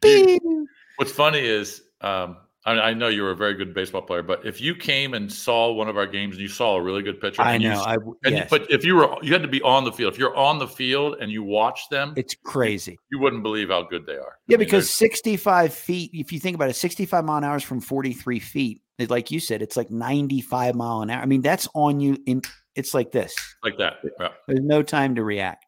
You- 0.02 0.66
What's 0.96 1.12
funny 1.12 1.40
is, 1.40 1.82
um, 2.00 2.36
I, 2.66 2.72
I 2.78 2.94
know 2.94 3.08
you 3.08 3.22
were 3.24 3.32
a 3.32 3.36
very 3.36 3.54
good 3.54 3.74
baseball 3.74 4.00
player, 4.02 4.22
but 4.22 4.46
if 4.46 4.60
you 4.60 4.74
came 4.74 5.12
and 5.14 5.30
saw 5.30 5.72
one 5.72 5.88
of 5.88 5.96
our 5.98 6.06
games 6.06 6.34
and 6.36 6.40
you 6.42 6.48
saw 6.48 6.76
a 6.76 6.82
really 6.82 7.02
good 7.02 7.20
pitcher, 7.20 7.42
I 7.42 7.56
you 7.56 7.68
know. 7.68 7.80
s- 7.80 7.86
I 7.86 7.94
and 8.24 8.36
you- 8.38 8.42
but 8.48 8.70
if 8.70 8.84
you 8.84 8.94
were, 8.94 9.16
you 9.22 9.32
had 9.32 9.42
to 9.42 9.48
be 9.48 9.60
on 9.62 9.84
the 9.84 9.92
field. 9.92 10.12
If 10.12 10.18
you're 10.18 10.36
on 10.36 10.58
the 10.58 10.68
field 10.68 11.16
and 11.20 11.30
you 11.32 11.42
watch 11.42 11.88
them, 11.90 12.14
it's 12.16 12.34
crazy. 12.44 12.96
you 13.10 13.18
wouldn't 13.18 13.42
believe 13.42 13.68
how 13.70 13.82
good 13.82 14.06
they 14.06 14.14
are. 14.16 14.38
Yeah, 14.46 14.56
I 14.56 14.58
mean, 14.58 14.66
because 14.66 14.88
65 14.88 15.74
feet. 15.74 16.10
If 16.14 16.32
you 16.32 16.38
think 16.38 16.54
about 16.54 16.70
it, 16.70 16.76
65 16.76 17.24
mile 17.24 17.38
an 17.38 17.44
hour 17.44 17.56
is 17.56 17.62
from 17.64 17.80
43 17.80 18.38
feet. 18.38 18.80
It- 18.98 19.10
like 19.10 19.30
you 19.32 19.40
said, 19.40 19.60
it's 19.60 19.76
like 19.76 19.90
95 19.90 20.74
mile 20.76 21.02
an 21.02 21.10
hour. 21.10 21.20
I 21.20 21.26
mean, 21.26 21.42
that's 21.42 21.68
on 21.74 22.00
you. 22.00 22.16
In 22.26 22.40
it's 22.76 22.94
like 22.94 23.12
this. 23.12 23.34
like 23.62 23.78
that. 23.78 23.94
Yeah. 24.20 24.28
There's 24.48 24.60
no 24.60 24.82
time 24.82 25.16
to 25.16 25.24
react. 25.24 25.63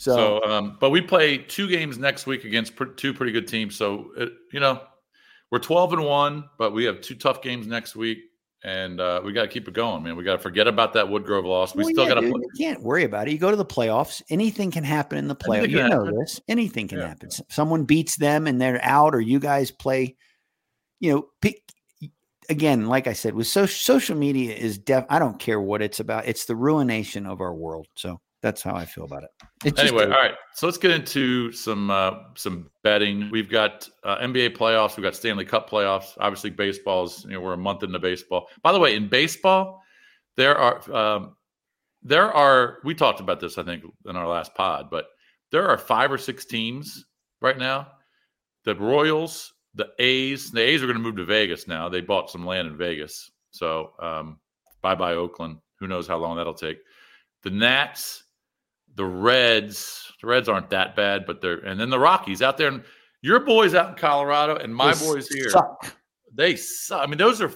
So, 0.00 0.40
So, 0.40 0.50
um, 0.50 0.78
but 0.80 0.88
we 0.88 1.02
play 1.02 1.36
two 1.36 1.68
games 1.68 1.98
next 1.98 2.26
week 2.26 2.44
against 2.44 2.74
pr- 2.74 2.84
two 2.86 3.12
pretty 3.12 3.32
good 3.32 3.46
teams. 3.46 3.76
So, 3.76 4.12
it, 4.16 4.32
you 4.50 4.58
know, 4.58 4.80
we're 5.50 5.58
12 5.58 5.92
and 5.92 6.04
one, 6.04 6.48
but 6.56 6.72
we 6.72 6.84
have 6.84 7.02
two 7.02 7.14
tough 7.14 7.42
games 7.42 7.66
next 7.66 7.94
week. 7.94 8.18
And 8.64 8.98
uh, 8.98 9.20
we 9.22 9.32
got 9.34 9.42
to 9.42 9.48
keep 9.48 9.68
it 9.68 9.74
going, 9.74 10.02
man. 10.02 10.16
We 10.16 10.24
got 10.24 10.32
to 10.36 10.38
forget 10.38 10.66
about 10.66 10.94
that 10.94 11.04
Woodgrove 11.04 11.44
loss. 11.44 11.74
We 11.74 11.84
Well, 11.84 11.92
still 11.92 12.04
yeah, 12.04 12.14
got 12.14 12.20
to 12.22 12.30
play. 12.30 12.40
you 12.40 12.50
can't 12.56 12.82
worry 12.82 13.04
about 13.04 13.28
it. 13.28 13.32
You 13.32 13.38
go 13.38 13.50
to 13.50 13.56
the 13.56 13.64
playoffs. 13.64 14.22
Anything 14.30 14.70
can 14.70 14.84
happen 14.84 15.18
in 15.18 15.28
the 15.28 15.36
playoffs. 15.36 15.68
You 15.68 15.76
know 15.88 16.04
happen. 16.04 16.18
this. 16.18 16.40
Anything 16.48 16.88
can 16.88 16.98
Yeah. 16.98 17.08
happen. 17.08 17.28
Someone 17.50 17.84
beats 17.84 18.16
them 18.16 18.46
and 18.46 18.58
they're 18.60 18.82
out, 18.82 19.14
or 19.14 19.20
you 19.20 19.38
guys 19.38 19.70
play. 19.70 20.16
You 20.98 21.12
know, 21.12 21.26
pick 21.42 21.62
again. 22.48 22.86
Like 22.86 23.06
I 23.06 23.12
said, 23.12 23.34
with 23.34 23.46
so, 23.48 23.66
social 23.66 24.16
media 24.16 24.54
is 24.54 24.78
def. 24.78 25.04
I 25.10 25.18
don't 25.18 25.38
care 25.38 25.60
what 25.60 25.82
it's 25.82 26.00
about. 26.00 26.26
It's 26.26 26.46
the 26.46 26.56
ruination 26.56 27.26
of 27.26 27.40
our 27.42 27.54
world. 27.54 27.86
So 27.96 28.20
that's 28.42 28.62
how 28.62 28.74
I 28.74 28.84
feel 28.86 29.04
about 29.04 29.24
it. 29.24 29.30
It's 29.64 29.78
Anyway, 29.78 30.04
a- 30.04 30.06
all 30.06 30.22
right. 30.22 30.34
So 30.54 30.66
let's 30.66 30.78
get 30.78 30.90
into 30.90 31.52
some 31.52 31.90
uh, 31.90 32.12
some 32.36 32.70
betting. 32.82 33.28
We've 33.30 33.50
got 33.50 33.88
uh, 34.04 34.16
NBA 34.18 34.56
playoffs. 34.56 34.96
We've 34.96 35.04
got 35.04 35.14
Stanley 35.14 35.44
Cup 35.44 35.68
playoffs. 35.68 36.16
Obviously, 36.18 36.50
baseball's. 36.50 37.24
You 37.24 37.32
know, 37.32 37.40
we're 37.40 37.52
a 37.52 37.58
month 37.58 37.82
into 37.82 37.98
baseball. 37.98 38.48
By 38.62 38.72
the 38.72 38.78
way, 38.80 38.94
in 38.96 39.08
baseball, 39.08 39.82
there 40.36 40.56
are 40.56 40.92
um, 40.92 41.36
there 42.02 42.32
are. 42.32 42.78
We 42.84 42.94
talked 42.94 43.20
about 43.20 43.40
this, 43.40 43.58
I 43.58 43.62
think, 43.62 43.84
in 44.06 44.16
our 44.16 44.26
last 44.28 44.54
pod, 44.54 44.88
but 44.90 45.06
there 45.52 45.68
are 45.68 45.76
five 45.76 46.10
or 46.10 46.18
six 46.18 46.46
teams 46.46 47.04
right 47.42 47.58
now. 47.58 47.88
The 48.64 48.74
Royals, 48.74 49.52
the 49.74 49.88
A's. 49.98 50.50
The 50.50 50.62
A's 50.62 50.82
are 50.82 50.86
going 50.86 50.96
to 50.96 51.02
move 51.02 51.16
to 51.16 51.24
Vegas 51.24 51.68
now. 51.68 51.88
They 51.90 52.00
bought 52.00 52.30
some 52.30 52.46
land 52.46 52.68
in 52.68 52.76
Vegas, 52.78 53.30
so 53.50 53.92
um, 54.00 54.38
bye 54.80 54.94
bye 54.94 55.14
Oakland. 55.14 55.58
Who 55.78 55.88
knows 55.88 56.06
how 56.08 56.16
long 56.16 56.36
that'll 56.38 56.54
take? 56.54 56.78
The 57.42 57.50
Nats 57.50 58.24
the 58.96 59.04
Reds. 59.04 60.12
The 60.20 60.26
Reds 60.26 60.48
aren't 60.48 60.70
that 60.70 60.96
bad, 60.96 61.26
but 61.26 61.40
they're 61.40 61.58
and 61.58 61.80
then 61.80 61.90
the 61.90 61.98
Rockies 61.98 62.42
out 62.42 62.58
there. 62.58 62.68
And 62.68 62.84
your 63.22 63.40
boys 63.40 63.74
out 63.74 63.90
in 63.90 63.94
Colorado 63.96 64.56
and 64.56 64.74
my 64.74 64.94
they 64.94 65.06
boys 65.06 65.28
here, 65.28 65.50
suck. 65.50 65.94
they 66.34 66.56
suck. 66.56 67.02
I 67.02 67.06
mean, 67.06 67.18
those 67.18 67.40
are 67.40 67.52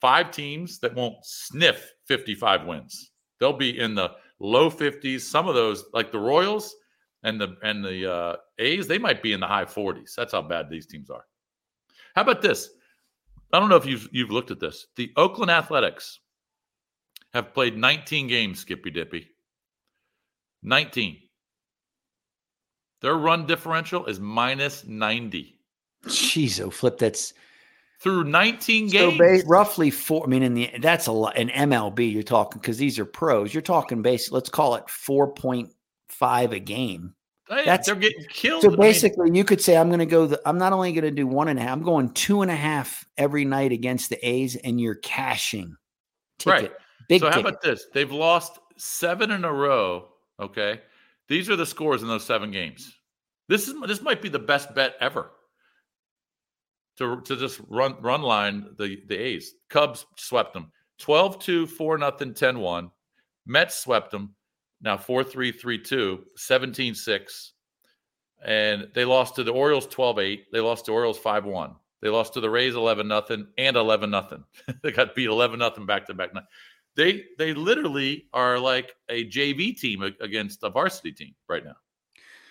five 0.00 0.30
teams 0.30 0.78
that 0.80 0.94
won't 0.94 1.16
sniff 1.22 1.92
55 2.06 2.66
wins. 2.66 3.10
They'll 3.38 3.52
be 3.52 3.78
in 3.78 3.94
the 3.94 4.12
low 4.40 4.70
50s. 4.70 5.20
Some 5.20 5.48
of 5.48 5.54
those, 5.54 5.84
like 5.92 6.12
the 6.12 6.18
Royals 6.18 6.74
and 7.22 7.40
the 7.40 7.56
and 7.62 7.84
the 7.84 8.12
uh, 8.12 8.36
A's, 8.58 8.86
they 8.86 8.98
might 8.98 9.22
be 9.22 9.32
in 9.32 9.40
the 9.40 9.46
high 9.46 9.64
40s. 9.64 10.14
That's 10.16 10.32
how 10.32 10.42
bad 10.42 10.68
these 10.70 10.86
teams 10.86 11.10
are. 11.10 11.24
How 12.14 12.22
about 12.22 12.42
this? 12.42 12.70
I 13.52 13.60
don't 13.60 13.68
know 13.68 13.76
if 13.76 13.86
you've 13.86 14.08
you've 14.12 14.30
looked 14.30 14.50
at 14.50 14.60
this. 14.60 14.86
The 14.96 15.12
Oakland 15.16 15.50
Athletics 15.50 16.20
have 17.32 17.54
played 17.54 17.76
19 17.76 18.26
games, 18.26 18.60
Skippy 18.60 18.90
Dippy. 18.90 19.28
19. 20.62 21.18
Their 23.00 23.14
run 23.14 23.46
differential 23.46 24.06
is 24.06 24.18
minus 24.18 24.84
90 24.84 25.54
Jeez, 26.06 26.60
oh 26.60 26.70
flip. 26.70 26.98
That's 26.98 27.32
through 28.00 28.24
19 28.24 28.88
so 28.90 29.10
games. 29.10 29.44
roughly 29.46 29.90
four. 29.90 30.24
I 30.24 30.28
mean, 30.28 30.42
in 30.44 30.54
the 30.54 30.70
that's 30.80 31.08
a 31.08 31.12
lot. 31.12 31.36
In 31.36 31.48
MLB, 31.48 32.12
you're 32.12 32.22
talking 32.22 32.60
because 32.60 32.78
these 32.78 32.98
are 33.00 33.04
pros. 33.04 33.52
You're 33.52 33.62
talking 33.62 34.00
basically. 34.02 34.36
Let's 34.36 34.48
call 34.48 34.76
it 34.76 34.88
four 34.88 35.32
point 35.32 35.70
five 36.08 36.52
a 36.52 36.60
game. 36.60 37.14
Hey, 37.48 37.64
That's- 37.64 37.86
they're 37.86 37.96
getting 37.96 38.24
killed. 38.28 38.62
So 38.62 38.68
I 38.68 38.70
mean, 38.72 38.80
basically, 38.80 39.30
you 39.36 39.42
could 39.42 39.60
say 39.60 39.76
I'm 39.76 39.88
going 39.88 39.98
to 39.98 40.06
go. 40.06 40.26
The, 40.26 40.40
I'm 40.46 40.56
not 40.58 40.72
only 40.72 40.92
going 40.92 41.02
to 41.04 41.10
do 41.10 41.26
one 41.26 41.48
and 41.48 41.58
a 41.58 41.62
half. 41.62 41.72
I'm 41.72 41.82
going 41.82 42.10
two 42.12 42.42
and 42.42 42.50
a 42.50 42.56
half 42.56 43.04
every 43.16 43.44
night 43.44 43.72
against 43.72 44.10
the 44.10 44.24
A's, 44.28 44.54
and 44.54 44.80
you're 44.80 44.94
cashing. 44.96 45.76
Ticket, 46.38 46.62
Right. 46.62 46.72
Big 47.08 47.20
so 47.22 47.26
how 47.26 47.36
ticket. 47.38 47.48
about 47.48 47.62
this? 47.62 47.86
They've 47.92 48.12
lost 48.12 48.58
seven 48.76 49.32
in 49.32 49.44
a 49.44 49.52
row. 49.52 50.08
Okay, 50.40 50.80
these 51.28 51.50
are 51.50 51.56
the 51.56 51.66
scores 51.66 52.02
in 52.02 52.08
those 52.08 52.24
seven 52.24 52.50
games. 52.50 52.94
This 53.48 53.68
is 53.68 53.74
this 53.86 54.02
might 54.02 54.22
be 54.22 54.28
the 54.28 54.38
best 54.38 54.74
bet 54.74 54.94
ever. 55.00 55.30
To, 56.98 57.20
to 57.20 57.36
just 57.36 57.60
run 57.68 57.96
run 58.00 58.22
line 58.22 58.70
the 58.76 58.98
the 59.08 59.16
A's. 59.16 59.54
Cubs 59.68 60.04
swept 60.16 60.52
them 60.52 60.72
12-2, 61.00 61.68
4 61.68 61.98
nothing, 61.98 62.34
10-1. 62.34 62.90
Mets 63.46 63.78
swept 63.78 64.10
them. 64.10 64.34
Now 64.80 64.96
4-3, 64.96 65.52
3-2, 65.58 66.20
17-6. 66.38 67.50
And 68.44 68.88
they 68.94 69.04
lost 69.04 69.36
to 69.36 69.44
the 69.44 69.52
Orioles 69.52 69.86
12-8. 69.88 70.38
They 70.52 70.60
lost 70.60 70.86
to 70.86 70.92
Orioles 70.92 71.18
5-1. 71.18 71.74
They 72.00 72.08
lost 72.08 72.34
to 72.34 72.40
the 72.40 72.50
Rays 72.50 72.76
11 72.76 73.08
nothing 73.08 73.48
and 73.56 73.76
11 73.76 74.10
nothing. 74.10 74.44
they 74.82 74.92
got 74.92 75.16
beat 75.16 75.28
11 75.28 75.58
nothing 75.58 75.86
back 75.86 76.06
to 76.06 76.14
back. 76.14 76.30
They 76.98 77.26
they 77.38 77.54
literally 77.54 78.26
are 78.34 78.58
like 78.58 78.96
a 79.08 79.24
JV 79.24 79.78
team 79.78 80.02
against 80.02 80.64
a 80.64 80.68
varsity 80.68 81.12
team 81.12 81.34
right 81.48 81.64
now. 81.64 81.76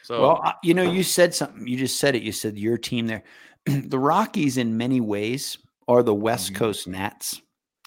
So 0.04 0.22
Well, 0.22 0.54
you 0.64 0.74
know, 0.74 0.90
you 0.90 1.04
said 1.04 1.36
something. 1.36 1.68
You 1.68 1.78
just 1.78 2.00
said 2.00 2.16
it. 2.16 2.24
You 2.24 2.32
said 2.32 2.58
your 2.58 2.78
team 2.78 3.08
there. 3.08 3.24
the 3.66 4.00
Rockies, 4.00 4.58
in 4.58 4.78
many 4.78 5.02
ways, 5.02 5.58
are 5.90 6.02
the 6.02 6.16
West 6.16 6.54
Mhm. 6.54 6.56
Coast 6.56 6.88
Nats 6.88 7.42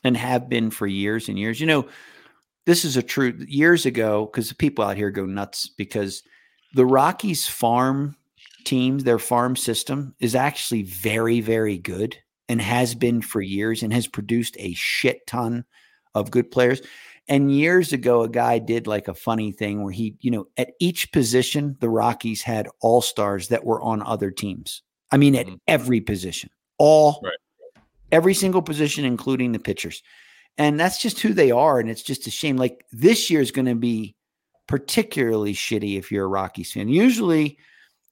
and 0.05 0.14
have 0.19 0.50
been 0.50 0.71
for 0.71 0.87
years 0.87 1.31
and 1.31 1.38
years. 1.38 1.61
You 1.61 1.67
know, 1.67 1.88
this 2.67 2.85
is 2.85 2.99
a 2.99 3.02
true 3.02 3.35
years 3.49 3.87
ago 3.87 4.26
because 4.26 4.50
the 4.50 4.55
people 4.55 4.85
out 4.85 4.99
here 4.99 5.11
go 5.11 5.25
nuts 5.25 5.67
because 5.67 6.23
the 6.75 6.85
Rockies 6.85 7.49
farm 7.49 8.17
teams, 8.67 9.05
their 9.05 9.19
farm 9.19 9.57
system 9.57 10.14
is 10.21 10.35
actually 10.35 10.83
very, 10.83 11.40
very 11.40 11.79
good 11.79 12.19
and 12.50 12.61
has 12.61 12.95
been 12.95 13.23
for 13.23 13.40
years 13.40 13.83
and 13.83 13.95
has 13.95 14.07
produced 14.07 14.57
a 14.59 14.75
shit 14.75 15.26
ton 15.26 15.64
of 16.14 16.31
good 16.31 16.50
players. 16.50 16.81
And 17.29 17.55
years 17.55 17.93
ago, 17.93 18.23
a 18.23 18.29
guy 18.29 18.59
did 18.59 18.87
like 18.87 19.07
a 19.07 19.14
funny 19.14 19.52
thing 19.52 19.83
where 19.85 19.93
he, 19.93 20.17
you 20.21 20.31
know, 20.31 20.47
at 20.57 20.73
each 20.81 21.12
position, 21.12 21.76
the 21.81 21.88
Rockies 21.88 22.43
had 22.43 22.69
all 22.81 23.02
stars 23.02 23.49
that 23.49 23.64
were 23.64 23.81
on 23.81 24.02
other 24.02 24.31
teams. 24.31 24.83
I 25.12 25.17
mean, 25.17 25.37
at 25.37 25.47
Mhm. 25.47 25.61
every 25.69 26.00
position, 26.00 26.50
all, 26.79 27.21
Right. 27.23 27.83
every 28.11 28.35
single 28.35 28.62
position, 28.62 29.05
including 29.05 29.52
the 29.52 29.59
pitchers. 29.59 30.02
And 30.59 30.79
that's 30.79 31.00
just 31.00 31.21
who 31.21 31.33
they 31.33 31.50
are. 31.52 31.79
And 31.79 31.88
it's 31.88 32.02
just 32.02 32.26
a 32.26 32.31
shame. 32.31 32.57
Like 32.57 32.85
this 32.90 33.31
year 33.31 33.40
is 33.40 33.52
going 33.52 33.67
to 33.67 33.75
be 33.76 34.17
particularly 34.67 35.55
shitty 35.55 35.97
if 35.97 36.11
you're 36.11 36.25
a 36.25 36.29
Rockies 36.29 36.73
fan. 36.73 36.88
Usually, 36.88 37.59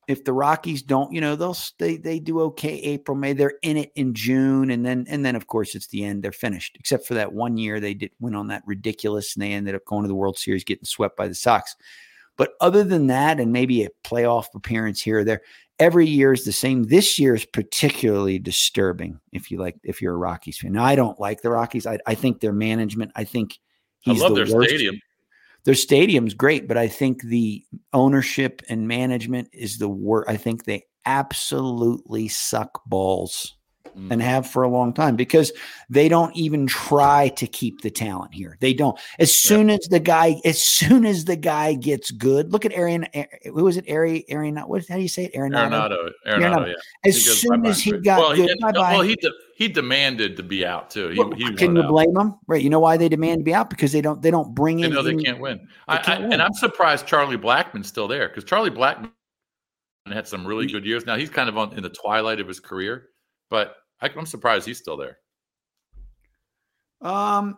if 0.08 0.24
the 0.24 0.32
Rockies 0.32 0.82
don't, 0.82 1.12
you 1.12 1.20
know, 1.20 1.36
they'll 1.36 1.56
they 1.78 1.98
they 1.98 2.18
do 2.18 2.40
okay 2.40 2.78
April, 2.78 3.14
May. 3.14 3.34
They're 3.34 3.58
in 3.62 3.76
it 3.76 3.92
in 3.94 4.14
June, 4.14 4.70
and 4.70 4.84
then 4.84 5.06
and 5.08 5.24
then 5.24 5.36
of 5.36 5.46
course 5.46 5.74
it's 5.74 5.88
the 5.88 6.02
end. 6.02 6.22
They're 6.22 6.32
finished. 6.32 6.76
Except 6.80 7.06
for 7.06 7.12
that 7.14 7.34
one 7.34 7.58
year 7.58 7.78
they 7.78 7.92
did 7.92 8.10
went 8.18 8.34
on 8.34 8.48
that 8.48 8.62
ridiculous, 8.66 9.36
and 9.36 9.42
they 9.42 9.52
ended 9.52 9.74
up 9.74 9.84
going 9.84 10.02
to 10.02 10.08
the 10.08 10.14
World 10.14 10.38
Series, 10.38 10.64
getting 10.64 10.86
swept 10.86 11.16
by 11.16 11.28
the 11.28 11.34
Sox. 11.34 11.76
But 12.38 12.52
other 12.60 12.84
than 12.84 13.08
that, 13.08 13.38
and 13.38 13.52
maybe 13.52 13.84
a 13.84 13.90
playoff 14.02 14.46
appearance 14.54 15.02
here 15.02 15.18
or 15.18 15.24
there, 15.24 15.42
every 15.78 16.06
year 16.06 16.32
is 16.32 16.44
the 16.44 16.52
same. 16.52 16.84
This 16.84 17.18
year 17.18 17.34
is 17.34 17.44
particularly 17.44 18.38
disturbing 18.38 19.20
if 19.32 19.50
you 19.50 19.58
like 19.58 19.76
if 19.84 20.00
you're 20.00 20.14
a 20.14 20.18
Rockies 20.18 20.56
fan. 20.56 20.72
Now 20.72 20.84
I 20.84 20.96
don't 20.96 21.20
like 21.20 21.42
the 21.42 21.50
Rockies. 21.50 21.86
I, 21.86 21.98
I 22.06 22.14
think 22.14 22.40
their 22.40 22.54
management. 22.54 23.12
I 23.14 23.24
think 23.24 23.58
I 24.06 24.12
love 24.12 24.34
the 24.34 24.44
their 24.44 24.54
worst 24.54 24.70
stadium. 24.70 24.98
Their 25.64 25.74
stadium's 25.74 26.34
great, 26.34 26.68
but 26.68 26.78
I 26.78 26.88
think 26.88 27.22
the 27.22 27.64
ownership 27.92 28.62
and 28.68 28.88
management 28.88 29.48
is 29.52 29.78
the 29.78 29.88
worst. 29.88 30.30
I 30.30 30.36
think 30.36 30.64
they 30.64 30.84
absolutely 31.04 32.28
suck 32.28 32.80
balls 32.86 33.57
Mm. 33.98 34.12
and 34.12 34.22
have 34.22 34.48
for 34.48 34.62
a 34.62 34.68
long 34.68 34.92
time 34.92 35.16
because 35.16 35.52
they 35.90 36.08
don't 36.08 36.34
even 36.36 36.68
try 36.68 37.28
to 37.30 37.46
keep 37.48 37.80
the 37.80 37.90
talent 37.90 38.32
here. 38.32 38.56
They 38.60 38.72
don't. 38.72 38.96
As 39.18 39.36
soon 39.36 39.70
as 39.70 39.80
the 39.90 39.98
guy, 39.98 40.36
as 40.44 40.62
soon 40.62 41.04
as 41.04 41.24
the 41.24 41.34
guy 41.34 41.74
gets 41.74 42.12
good, 42.12 42.52
look 42.52 42.64
at 42.64 42.72
Arian. 42.72 43.06
Who 43.44 43.64
was 43.64 43.76
it? 43.76 43.90
Ari, 43.90 44.24
Arian. 44.30 44.56
What? 44.58 44.86
How 44.88 44.94
do 44.96 45.02
you 45.02 45.08
say 45.08 45.24
it? 45.24 45.34
Arenado. 45.34 46.10
Arenado, 46.26 46.68
yeah. 46.68 46.74
As 47.04 47.24
soon 47.40 47.66
as 47.66 47.80
he 47.80 47.90
got 47.92 48.20
well, 48.20 48.36
good, 48.36 48.50
he, 48.50 48.60
bye 48.60 48.70
bye. 48.72 48.92
well, 48.92 49.02
he 49.02 49.16
de- 49.16 49.32
he 49.56 49.66
demanded 49.66 50.36
to 50.36 50.44
be 50.44 50.64
out 50.64 50.90
too. 50.90 51.08
He, 51.08 51.18
Well, 51.18 51.32
he 51.32 51.52
can 51.54 51.74
you 51.74 51.82
out. 51.82 51.88
blame 51.88 52.14
them? 52.14 52.38
Right. 52.46 52.62
You 52.62 52.70
know 52.70 52.80
why 52.80 52.96
they 52.96 53.08
demand 53.08 53.40
to 53.40 53.44
be 53.44 53.54
out 53.54 53.68
because 53.68 53.90
they 53.90 54.00
don't. 54.00 54.22
They 54.22 54.30
don't 54.30 54.54
bring 54.54 54.76
They 54.76 54.86
in. 54.86 54.92
No, 54.92 55.02
they 55.02 55.16
can't 55.16 55.40
win. 55.40 55.66
I, 55.88 55.96
they 55.96 56.02
can't 56.04 56.18
I, 56.18 56.22
win. 56.22 56.32
And 56.34 56.42
I'm 56.42 56.54
surprised 56.54 57.06
Charlie 57.06 57.36
Blackmon's 57.36 57.88
still 57.88 58.06
there 58.06 58.28
because 58.28 58.44
Charlie 58.44 58.70
Blackmon 58.70 59.10
had 60.06 60.28
some 60.28 60.46
really 60.46 60.66
good 60.66 60.84
years. 60.86 61.04
Now 61.04 61.16
he's 61.16 61.30
kind 61.30 61.48
of 61.48 61.58
on 61.58 61.72
in 61.76 61.82
the 61.82 61.90
twilight 61.90 62.38
of 62.38 62.46
his 62.46 62.60
career, 62.60 63.08
but 63.50 63.74
I, 64.00 64.08
I'm 64.16 64.26
surprised 64.26 64.66
he's 64.66 64.78
still 64.78 64.96
there. 64.96 65.18
Um, 67.00 67.56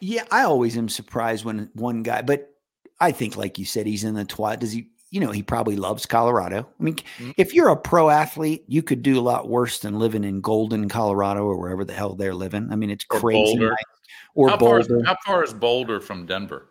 yeah, 0.00 0.24
I 0.30 0.42
always 0.42 0.76
am 0.76 0.88
surprised 0.88 1.44
when 1.44 1.70
one 1.74 2.02
guy, 2.02 2.22
but 2.22 2.50
I 3.00 3.12
think, 3.12 3.36
like 3.36 3.58
you 3.58 3.64
said, 3.64 3.86
he's 3.86 4.04
in 4.04 4.14
the 4.14 4.24
twilight. 4.24 4.60
Does 4.60 4.72
he? 4.72 4.88
You 5.12 5.18
know, 5.20 5.32
he 5.32 5.42
probably 5.42 5.74
loves 5.74 6.06
Colorado. 6.06 6.68
I 6.78 6.82
mean, 6.82 6.94
Mhm. 7.18 7.34
if 7.36 7.52
you're 7.52 7.70
a 7.70 7.76
pro 7.76 8.10
athlete, 8.10 8.64
you 8.68 8.80
could 8.82 9.02
do 9.02 9.18
a 9.18 9.20
lot 9.20 9.48
worse 9.48 9.80
than 9.80 9.98
living 9.98 10.22
in 10.22 10.40
Golden, 10.40 10.88
Colorado, 10.88 11.42
or 11.44 11.58
wherever 11.58 11.84
the 11.84 11.92
hell 11.94 12.14
they're 12.14 12.34
living. 12.34 12.68
I 12.70 12.76
mean, 12.76 12.90
it's 12.90 13.04
Or 13.10 13.18
crazy. 13.18 13.58
Boulder. 13.58 13.76
Or 14.36 14.50
how 14.50 14.56
far, 14.58 14.78
is, 14.78 14.86
Boulder. 14.86 15.04
how 15.06 15.16
far 15.26 15.42
is 15.42 15.52
Boulder 15.52 16.00
from 16.00 16.26
Denver? 16.26 16.68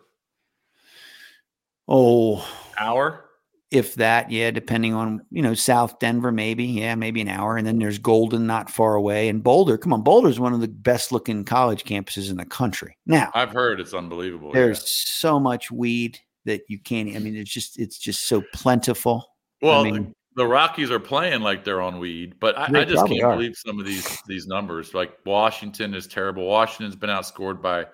oh, 1.86 2.46
Hour? 2.78 3.26
If 3.70 3.94
that, 3.94 4.30
yeah, 4.30 4.50
depending 4.50 4.94
on 4.94 5.20
you 5.30 5.42
know 5.42 5.54
South 5.54 5.98
Denver, 6.00 6.32
maybe, 6.32 6.64
yeah, 6.64 6.94
maybe 6.94 7.20
an 7.20 7.28
hour, 7.28 7.56
and 7.56 7.66
then 7.66 7.78
there's 7.78 7.98
Golden, 7.98 8.46
not 8.46 8.70
far 8.70 8.94
away, 8.94 9.28
and 9.28 9.42
Boulder. 9.42 9.78
Come 9.78 9.92
on, 9.92 10.02
Boulder's 10.02 10.40
one 10.40 10.52
of 10.52 10.60
the 10.60 10.68
best 10.68 11.12
looking 11.12 11.44
college 11.44 11.84
campuses 11.84 12.30
in 12.30 12.36
the 12.36 12.44
country. 12.44 12.96
Now, 13.06 13.30
I've 13.34 13.52
heard 13.52 13.80
it's 13.80 13.94
unbelievable. 13.94 14.52
there's 14.52 14.86
so 14.88 15.38
much 15.38 15.70
weed 15.70 16.18
that 16.46 16.62
you 16.68 16.78
can't. 16.80 17.14
I 17.14 17.18
mean, 17.20 17.36
it's 17.36 17.50
just 17.52 17.78
it's 17.78 17.98
just 17.98 18.26
so 18.26 18.42
plentiful. 18.54 19.26
Well, 19.62 19.80
I 19.80 19.84
the- 19.84 19.92
mean- 19.92 20.14
the 20.36 20.46
Rockies 20.46 20.92
are 20.92 21.00
playing 21.00 21.40
like 21.40 21.64
they're 21.64 21.82
on 21.82 21.98
weed, 21.98 22.34
but 22.40 22.56
I, 22.56 22.66
I 22.80 22.84
just 22.84 23.04
can't 23.08 23.22
are. 23.24 23.32
believe 23.34 23.56
some 23.56 23.80
of 23.80 23.84
these 23.84 24.22
these 24.28 24.46
numbers. 24.46 24.94
Like 24.94 25.12
Washington 25.26 25.92
is 25.92 26.06
terrible. 26.06 26.46
Washington's 26.46 26.94
been 26.96 27.10
outscored 27.10 27.60
by 27.60 27.86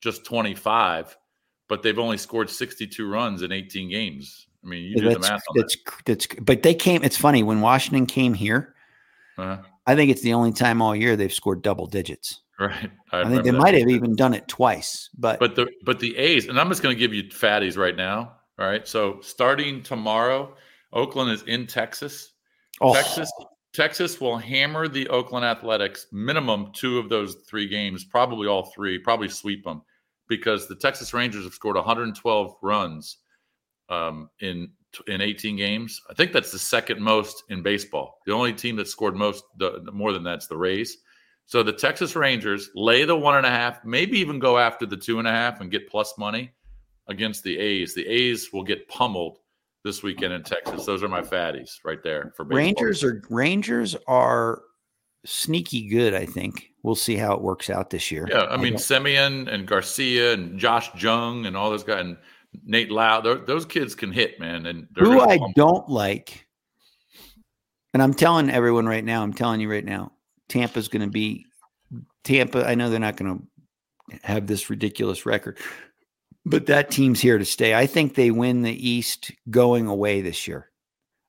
just 0.00 0.24
25, 0.24 1.16
but 1.68 1.82
they've 1.82 1.98
only 1.98 2.16
scored 2.18 2.48
62 2.50 3.08
runs 3.08 3.42
in 3.42 3.52
18 3.52 3.90
games. 3.90 4.46
I 4.64 4.68
mean, 4.68 4.84
you 4.84 4.96
do 4.96 5.10
the 5.10 5.18
math 5.18 5.42
on 5.48 5.56
that's 5.56 5.76
that's 6.04 6.26
but 6.40 6.62
they 6.62 6.74
came. 6.74 7.02
It's 7.02 7.16
funny 7.16 7.42
when 7.42 7.60
Washington 7.60 8.06
came 8.06 8.34
here. 8.34 8.74
that. 9.36 9.42
Uh, 9.42 9.62
I 9.86 9.96
think 9.96 10.10
it's 10.10 10.22
the 10.22 10.34
only 10.34 10.52
time 10.52 10.80
all 10.80 10.94
year 10.94 11.16
they've 11.16 11.32
scored 11.32 11.62
double 11.62 11.86
digits. 11.86 12.40
right. 12.60 12.90
I, 13.10 13.28
think 13.28 13.42
they 13.42 13.50
might 13.50 13.74
have 13.74 13.88
even 13.88 14.14
done 14.14 14.34
it 14.34 14.46
twice, 14.46 15.10
but, 15.18 15.40
But 15.40 15.56
the 15.56 15.68
but 15.84 15.98
the 15.98 16.16
A's, 16.16 16.46
and 16.46 16.60
I'm 16.60 16.68
just 16.68 16.82
going 16.82 16.94
to 16.94 16.98
give 16.98 17.12
you 17.12 17.24
fatties 17.24 17.76
right 17.76 17.96
now. 17.96 18.36
All 18.58 18.66
right. 18.66 18.86
So 18.86 19.18
starting 19.20 19.82
tomorrow, 19.82 20.54
Oakland 20.92 21.32
is 21.32 21.42
in 21.42 21.66
Texas. 21.66 22.32
oh, 22.80 22.94
Texas 22.94 23.32
Texas 23.72 24.20
will 24.20 24.36
hammer 24.36 24.86
the 24.86 25.08
Oakland 25.08 25.46
Athletics 25.46 26.06
minimum 26.12 26.70
two 26.74 26.98
of 26.98 27.08
those 27.08 27.36
three 27.48 27.66
games, 27.66 28.04
probably 28.04 28.46
all 28.46 28.70
three, 28.74 28.98
probably 28.98 29.28
sweep 29.28 29.64
them 29.64 29.82
because 30.28 30.68
the 30.68 30.76
Texas 30.76 31.14
Rangers 31.14 31.44
have 31.44 31.54
scored 31.54 31.76
112 31.76 32.56
runs 32.62 33.18
um, 33.92 34.30
in 34.40 34.70
in 35.06 35.20
18 35.20 35.56
games. 35.56 36.00
I 36.10 36.14
think 36.14 36.32
that's 36.32 36.52
the 36.52 36.58
second 36.58 37.00
most 37.00 37.44
in 37.48 37.62
baseball. 37.62 38.18
The 38.26 38.32
only 38.32 38.52
team 38.52 38.76
that 38.76 38.88
scored 38.88 39.16
most 39.16 39.44
the, 39.58 39.82
more 39.92 40.12
than 40.12 40.22
that's 40.22 40.46
the 40.46 40.56
Rays. 40.56 40.98
So 41.46 41.62
the 41.62 41.72
Texas 41.72 42.14
Rangers 42.14 42.70
lay 42.74 43.04
the 43.04 43.16
one 43.16 43.36
and 43.36 43.46
a 43.46 43.50
half, 43.50 43.84
maybe 43.84 44.18
even 44.18 44.38
go 44.38 44.58
after 44.58 44.86
the 44.86 44.96
two 44.96 45.18
and 45.18 45.26
a 45.26 45.30
half 45.30 45.60
and 45.60 45.70
get 45.70 45.88
plus 45.88 46.14
money 46.18 46.52
against 47.08 47.42
the 47.42 47.58
A's. 47.58 47.94
The 47.94 48.06
A's 48.06 48.52
will 48.52 48.62
get 48.62 48.86
pummeled 48.88 49.38
this 49.84 50.02
weekend 50.02 50.32
in 50.32 50.42
Texas. 50.42 50.86
Those 50.86 51.02
are 51.02 51.08
my 51.08 51.22
fatties 51.22 51.78
right 51.84 52.02
there 52.02 52.32
for 52.36 52.44
baseball. 52.44 52.58
Rangers 52.58 53.02
are 53.02 53.22
Rangers 53.28 53.96
are 54.06 54.62
sneaky 55.24 55.88
good. 55.88 56.14
I 56.14 56.26
think 56.26 56.68
we'll 56.82 56.94
see 56.94 57.16
how 57.16 57.34
it 57.34 57.40
works 57.40 57.70
out 57.70 57.90
this 57.90 58.10
year. 58.10 58.26
Yeah, 58.30 58.42
I 58.42 58.56
mean 58.56 58.74
don't- 58.74 58.82
Semien 58.82 59.52
and 59.52 59.66
Garcia 59.66 60.34
and 60.34 60.58
Josh 60.58 60.90
Jung 61.02 61.46
and 61.46 61.56
all 61.56 61.70
those 61.70 61.84
guys 61.84 62.00
and 62.00 62.16
Nate 62.64 62.90
Lowe. 62.90 63.42
those- 63.46 63.66
kids 63.66 63.94
can 63.94 64.12
hit, 64.12 64.38
man. 64.38 64.66
And 64.66 64.86
who 64.96 65.20
I 65.20 65.38
don't 65.54 65.88
like, 65.88 66.46
and 67.94 68.02
I'm 68.02 68.14
telling 68.14 68.50
everyone 68.50 68.86
right 68.86 69.04
now, 69.04 69.22
I'm 69.22 69.32
telling 69.32 69.60
you 69.60 69.70
right 69.70 69.84
now, 69.84 70.12
Tampa's 70.48 70.88
going 70.88 71.02
to 71.02 71.10
be 71.10 71.46
Tampa. 72.24 72.66
I 72.66 72.74
know 72.74 72.90
they're 72.90 73.00
not 73.00 73.16
going 73.16 73.38
to 74.10 74.18
have 74.22 74.46
this 74.46 74.70
ridiculous 74.70 75.24
record, 75.26 75.58
but 76.44 76.66
that 76.66 76.90
team's 76.90 77.20
here 77.20 77.38
to 77.38 77.44
stay. 77.44 77.74
I 77.74 77.86
think 77.86 78.14
they 78.14 78.30
win 78.30 78.62
the 78.62 78.88
East 78.88 79.30
going 79.50 79.86
away 79.86 80.20
this 80.20 80.46
year. 80.46 80.70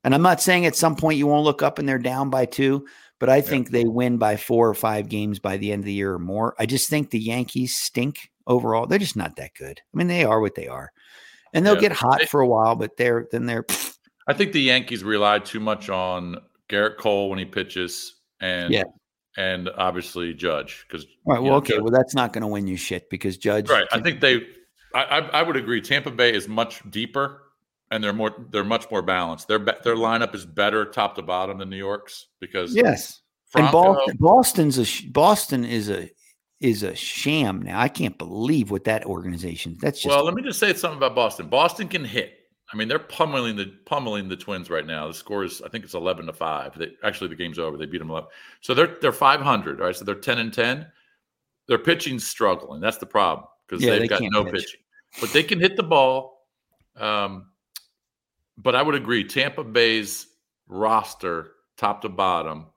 And 0.04 0.14
I'm 0.14 0.22
not 0.22 0.42
saying 0.42 0.66
at 0.66 0.76
some 0.76 0.98
point 0.98 1.18
you 1.18 1.28
won't 1.28 1.46
look 1.46 1.62
up 1.62 1.80
and 1.80 1.88
they're 1.88 1.98
down 1.98 2.30
by 2.30 2.46
two, 2.46 2.86
but 3.20 3.30
I 3.30 3.40
think 3.40 3.70
they 3.70 3.86
win 3.86 4.18
by 4.18 4.36
four 4.36 4.68
or 4.68 4.74
five 4.74 5.08
games 5.08 5.40
by 5.40 5.56
the 5.56 5.72
end 5.72 5.82
of 5.82 5.86
the 5.86 5.94
year 5.94 6.14
or 6.14 6.20
more. 6.20 6.56
I 6.60 6.66
just 6.66 6.90
think 6.90 7.10
the 7.10 7.20
Yankees 7.20 7.78
stink 7.78 8.30
overall. 8.46 8.86
They're 8.86 9.00
just 9.00 9.16
not 9.16 9.38
that 9.38 9.54
good. 9.58 9.80
I 9.80 9.98
mean, 9.98 10.08
they 10.08 10.26
are 10.26 10.42
what 10.42 10.56
they 10.56 10.68
are. 10.68 10.92
And 11.54 11.66
they'll 11.66 11.76
Yeah. 11.76 11.82
get 11.82 11.92
hot 11.92 12.20
They- 12.20 12.26
for 12.26 12.42
a 12.42 12.48
while, 12.48 12.76
but 12.76 12.98
they're 12.98 13.28
then 13.32 13.46
they're 13.46 13.66
I 14.28 14.34
think 14.34 14.54
the 14.54 14.62
Yankees 14.62 15.04
relied 15.04 15.46
too 15.46 15.60
much 15.60 15.90
on 15.90 16.38
Gerrit 16.70 16.98
Cole 16.98 17.30
when 17.30 17.40
he 17.40 17.46
pitches, 17.46 18.16
and 18.40 18.74
Yeah. 18.74 18.84
and 19.38 19.70
obviously 19.78 20.34
Judge 20.34 20.86
because 20.88 21.06
right. 21.26 21.42
Well, 21.42 21.56
okay, 21.56 21.78
well 21.80 21.92
that's 21.92 22.16
not 22.16 22.34
going 22.34 22.42
to 22.42 22.48
win 22.48 22.68
you 22.68 22.78
shit 22.78 23.10
because 23.10 23.38
Judge. 23.38 23.70
right. 23.70 23.88
I 23.92 24.00
think 24.00 24.22
they. 24.22 24.48
I, 24.96 25.04
I 25.04 25.18
I 25.40 25.44
would 25.44 25.58
agree. 25.58 25.82
Tampa 25.82 26.12
Bay 26.12 26.34
is 26.34 26.48
much 26.48 26.82
deeper, 26.90 27.42
and 27.92 28.04
they're 28.04 28.14
more. 28.14 28.32
They're 28.52 28.64
much 28.64 28.90
more 28.90 29.02
balanced. 29.02 29.48
Their 29.48 29.60
their 29.60 29.96
lineup 29.96 30.34
is 30.36 30.46
better 30.46 30.86
top 30.86 31.16
to 31.16 31.22
bottom 31.22 31.58
than 31.58 31.70
New 31.70 31.78
York's 31.78 32.28
because 32.40 32.76
yes, 32.76 33.22
and 33.56 33.72
Boston, 33.72 34.18
Boston's 34.20 34.80
a 34.80 35.08
Boston 35.10 35.66
is 35.66 35.90
a 35.90 36.10
is 36.64 36.82
a 36.82 36.96
sham 36.96 37.62
now. 37.62 37.80
I 37.80 37.90
can't 37.90 38.18
believe 38.18 38.72
what 38.72 38.86
that 38.86 39.06
organization. 39.06 39.78
That's 39.82 40.02
just 40.02 40.08
well, 40.08 40.24
let 40.24 40.34
me 40.34 40.42
just 40.42 40.60
say 40.60 40.74
something 40.74 40.98
about 40.98 41.14
Boston. 41.14 41.48
Boston 41.50 41.90
can 41.90 42.06
hit. 42.06 42.40
I 42.72 42.78
mean, 42.78 42.88
they're 42.88 42.98
pummeling 43.00 43.58
the 43.58 43.66
pummeling 43.86 44.30
the 44.30 44.38
Twins 44.38 44.70
right 44.70 44.86
now. 44.88 45.08
The 45.08 45.14
score 45.14 45.44
is, 45.44 45.62
I 45.62 45.68
think, 45.68 45.84
it's 45.84 45.94
eleven 45.94 46.26
to 46.26 46.34
five. 46.34 46.76
They 46.78 46.94
actually 47.04 47.28
the 47.28 47.36
game's 47.36 47.60
over. 47.60 47.78
They 47.78 47.86
beat 47.86 47.98
them 48.00 48.12
up, 48.12 48.32
so 48.62 48.74
they're 48.74 48.96
they're 49.02 49.12
five 49.12 49.42
hundred. 49.42 49.82
All 49.82 49.88
right, 49.88 49.96
so 49.96 50.06
they're 50.06 50.16
ten 50.16 50.40
and 50.40 50.54
ten. 50.54 50.88
Their 51.68 51.78
pitching's 51.78 52.26
struggling. 52.26 52.80
That's 52.82 52.98
the 52.98 53.06
problem 53.06 53.48
because 53.68 53.84
Yeah, 53.84 53.92
they've 53.92 54.02
they 54.02 54.08
got 54.08 54.22
no 54.24 54.46
pitch. 54.46 54.54
pitching, 54.54 54.80
but 55.22 55.32
they 55.34 55.44
can 55.44 55.60
hit 55.60 55.76
the 55.76 55.84
ball. 55.84 56.48
Um, 56.96 57.48
but 58.58 58.76
I 58.76 58.82
would 58.82 58.96
agree, 58.96 59.24
Tampa 59.26 59.64
Bay's 59.64 60.28
roster, 60.68 61.52
top 61.78 62.02
to 62.04 62.10
bottom, 62.10 62.68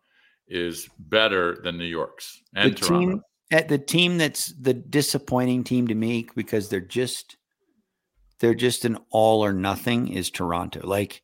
is 0.49 0.89
better 0.99 1.57
than 1.63 1.79
New 1.79 1.85
York's 1.85 2.43
and 2.55 2.73
the 2.73 2.77
Toronto. 2.77 3.11
team 3.13 3.23
at 3.51 3.69
the 3.69 3.79
team 3.79 4.19
that's 4.19 4.47
the 4.61 4.75
disappointing 4.75 5.65
team 5.65 5.89
to 5.89 5.95
me 5.95 6.29
because 6.35 6.69
they're 6.69 6.81
just 6.81 7.37
they're 8.41 8.55
just 8.55 8.85
an 8.85 8.99
all 9.11 9.45
or 9.45 9.53
nothing 9.53 10.09
is 10.09 10.31
Toronto. 10.31 10.87
Like 10.87 11.23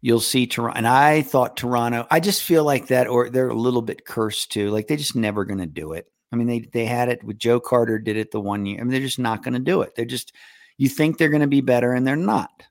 you'll 0.00 0.20
see 0.20 0.46
Toronto, 0.46 0.76
and 0.76 0.86
I 0.86 1.22
thought 1.22 1.56
Toronto. 1.56 2.06
I 2.10 2.20
just 2.20 2.42
feel 2.42 2.64
like 2.64 2.88
that, 2.88 3.08
or 3.08 3.28
they're 3.28 3.48
a 3.48 3.54
little 3.54 3.82
bit 3.82 4.06
cursed 4.06 4.52
too. 4.52 4.70
Like 4.70 4.86
they're 4.86 4.96
just 4.96 5.16
never 5.16 5.44
going 5.44 5.58
to 5.58 5.66
do 5.66 5.92
it. 5.92 6.10
I 6.32 6.36
mean, 6.36 6.46
they 6.46 6.60
they 6.60 6.86
had 6.86 7.08
it 7.08 7.22
with 7.24 7.38
Joe 7.38 7.60
Carter, 7.60 7.98
did 7.98 8.16
it 8.16 8.30
the 8.30 8.40
one 8.40 8.66
year. 8.66 8.80
I 8.80 8.82
mean, 8.82 8.92
they're 8.92 9.00
just 9.00 9.18
not 9.18 9.42
going 9.42 9.54
to 9.54 9.60
do 9.60 9.82
it. 9.82 9.94
They're 9.94 10.04
just 10.04 10.32
you 10.78 10.88
think 10.88 11.18
they're 11.18 11.28
going 11.28 11.40
to 11.40 11.46
be 11.46 11.60
better, 11.60 11.92
and 11.92 12.06
they're 12.06 12.16
not. 12.16 12.62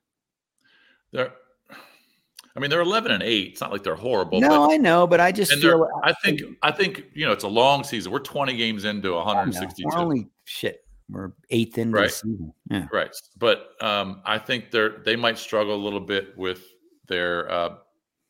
They're, 1.11 1.33
I 2.55 2.59
mean, 2.59 2.69
they're 2.69 2.81
eleven 2.81 3.11
and 3.11 3.21
eight. 3.21 3.53
It's 3.53 3.61
not 3.61 3.71
like 3.71 3.83
they're 3.83 3.95
horrible. 3.95 4.39
no, 4.39 4.49
but, 4.49 4.71
I 4.71 4.77
know, 4.77 5.05
but 5.05 5.19
I 5.19 5.31
just 5.31 5.53
feel. 5.53 5.89
I 6.03 6.13
think, 6.13 6.41
I 6.61 6.71
think 6.71 7.05
you 7.13 7.25
know, 7.25 7.31
it's 7.33 7.43
a 7.43 7.49
long 7.49 7.83
season. 7.83 8.11
We're 8.11 8.19
twenty 8.19 8.55
games 8.55 8.85
into 8.85 9.13
I 9.15 9.25
162. 9.25 9.87
We're 9.87 9.97
only 9.97 10.27
shit. 10.45 10.85
We're 11.09 11.33
eighth 11.49 11.77
into 11.77 11.97
Right. 11.97 12.07
the 12.07 12.13
season. 12.13 12.53
Yeah. 12.71 12.87
Right, 12.91 13.15
but 13.37 13.71
um, 13.81 14.21
I 14.25 14.39
think 14.39 14.71
they're 14.71 14.99
they 15.03 15.15
might 15.15 15.37
struggle 15.37 15.75
a 15.75 15.83
little 15.83 15.99
bit 15.99 16.37
with 16.37 16.63
their 17.07 17.51
uh, 17.51 17.75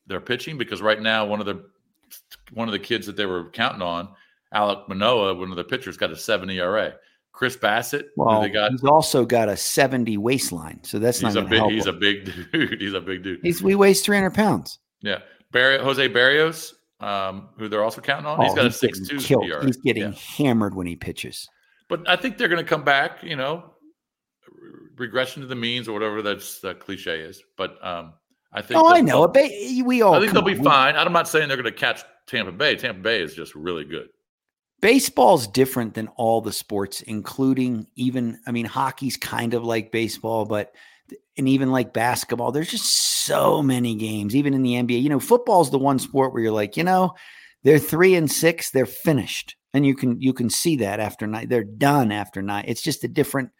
their 0.06 0.20
pitching 0.20 0.58
because 0.58 0.82
right 0.82 1.00
now 1.00 1.24
one 1.24 1.40
of 1.40 1.46
the 1.46 1.64
one 2.52 2.68
of 2.68 2.72
the 2.72 2.78
kids 2.78 3.06
that 3.06 3.16
they 3.16 3.26
were 3.26 3.50
counting 3.50 3.82
on, 3.82 4.08
Alek 4.54 4.88
Manoah, 4.88 5.34
one 5.34 5.50
of 5.50 5.56
the 5.56 5.64
pitchers, 5.64 5.96
got 5.96 6.10
a 6.10 6.16
seven 6.16 6.50
ERA. 6.50 6.94
Chris 7.36 7.54
Bassitt, 7.54 8.04
Well, 8.16 8.40
they 8.40 8.48
got, 8.48 8.70
he's 8.70 8.82
also 8.82 9.26
got 9.26 9.50
a 9.50 9.58
70 9.58 10.16
waistline, 10.16 10.82
so 10.82 10.98
that's 10.98 11.20
he's 11.20 11.34
not 11.34 11.44
a 11.44 11.46
big 11.46 11.58
help. 11.58 11.70
he's 11.70 11.84
a 11.86 11.92
big 11.92 12.24
dude. 12.52 12.80
He's 12.80 12.94
a 12.94 13.00
big 13.00 13.22
dude. 13.22 13.40
He's 13.42 13.62
we 13.62 13.74
weighs 13.74 14.00
300 14.00 14.32
pounds. 14.32 14.78
Yeah, 15.02 15.18
Barry, 15.52 15.76
Jose 15.78 16.08
Berrios, 16.08 16.72
um, 17.00 17.50
who 17.58 17.68
they're 17.68 17.84
also 17.84 18.00
counting 18.00 18.24
on. 18.24 18.40
he's 18.40 18.52
Oh, 18.52 18.54
got 18.54 18.60
a 18.64 18.70
getting 18.70 18.72
six 18.72 19.06
two 19.06 19.18
killed. 19.18 19.44
ERA. 19.44 19.62
He's 19.66 19.76
getting 19.76 20.04
Yeah. 20.04 20.12
hammered 20.38 20.74
when 20.74 20.86
he 20.86 20.96
pitches. 20.96 21.46
But 21.90 22.08
I 22.08 22.16
think 22.16 22.38
they're 22.38 22.48
going 22.48 22.64
to 22.64 22.68
come 22.68 22.84
back. 22.84 23.22
You 23.22 23.36
know, 23.36 23.74
re- 24.50 24.88
regression 25.06 25.42
to 25.42 25.46
the 25.46 25.54
means 25.54 25.88
or 25.88 25.92
whatever 25.92 26.22
that's 26.22 26.60
that 26.60 26.80
cliche 26.80 27.20
is. 27.20 27.42
But 27.58 27.76
um, 27.86 28.14
I 28.52 28.62
think. 28.62 28.80
Oh, 28.80 28.88
I 28.88 29.02
know. 29.02 29.28
Ba- 29.28 29.50
We 29.84 30.00
all 30.00 30.14
I 30.14 30.20
think 30.20 30.32
they'll 30.32 30.40
be 30.42 30.56
on. 30.56 30.64
fine. 30.64 30.96
I'm 30.96 31.12
not 31.12 31.28
saying 31.28 31.48
they're 31.48 31.56
going 31.58 31.72
to 31.72 31.78
catch 31.78 32.02
Tampa 32.26 32.50
Bay. 32.52 32.76
Tampa 32.76 33.00
Bay 33.02 33.20
is 33.22 33.34
just 33.34 33.54
really 33.54 33.84
good. 33.84 34.08
Baseball's 34.80 35.46
different 35.46 35.94
than 35.94 36.08
all 36.16 36.40
the 36.40 36.52
sports, 36.52 37.00
including 37.02 37.86
even. 37.96 38.38
I 38.46 38.52
mean, 38.52 38.66
hockey's 38.66 39.16
kind 39.16 39.54
of 39.54 39.64
like 39.64 39.90
baseball, 39.90 40.44
but 40.44 40.72
and 41.36 41.48
even 41.48 41.70
like 41.70 41.92
basketball. 41.92 42.52
There's 42.52 42.70
just 42.70 43.24
so 43.24 43.62
many 43.62 43.94
games, 43.94 44.34
even 44.34 44.54
in 44.54 44.62
the 44.62 44.74
NBA. 44.74 45.02
You 45.02 45.08
know, 45.08 45.20
football's 45.20 45.70
the 45.70 45.78
one 45.78 45.98
sport 45.98 46.32
where 46.32 46.42
you're 46.42 46.52
like, 46.52 46.76
you 46.76 46.84
know, 46.84 47.14
they're 47.62 47.78
three 47.78 48.14
and 48.14 48.30
six, 48.30 48.70
they're 48.70 48.86
finished, 48.86 49.56
and 49.72 49.86
you 49.86 49.94
can 49.94 50.20
you 50.20 50.32
can 50.32 50.50
see 50.50 50.76
that 50.76 51.00
after 51.00 51.26
night. 51.26 51.48
They're 51.48 51.64
done 51.64 52.12
after 52.12 52.42
night. 52.42 52.66
It's 52.68 52.82
just 52.82 53.04
a 53.04 53.08
different 53.08 53.50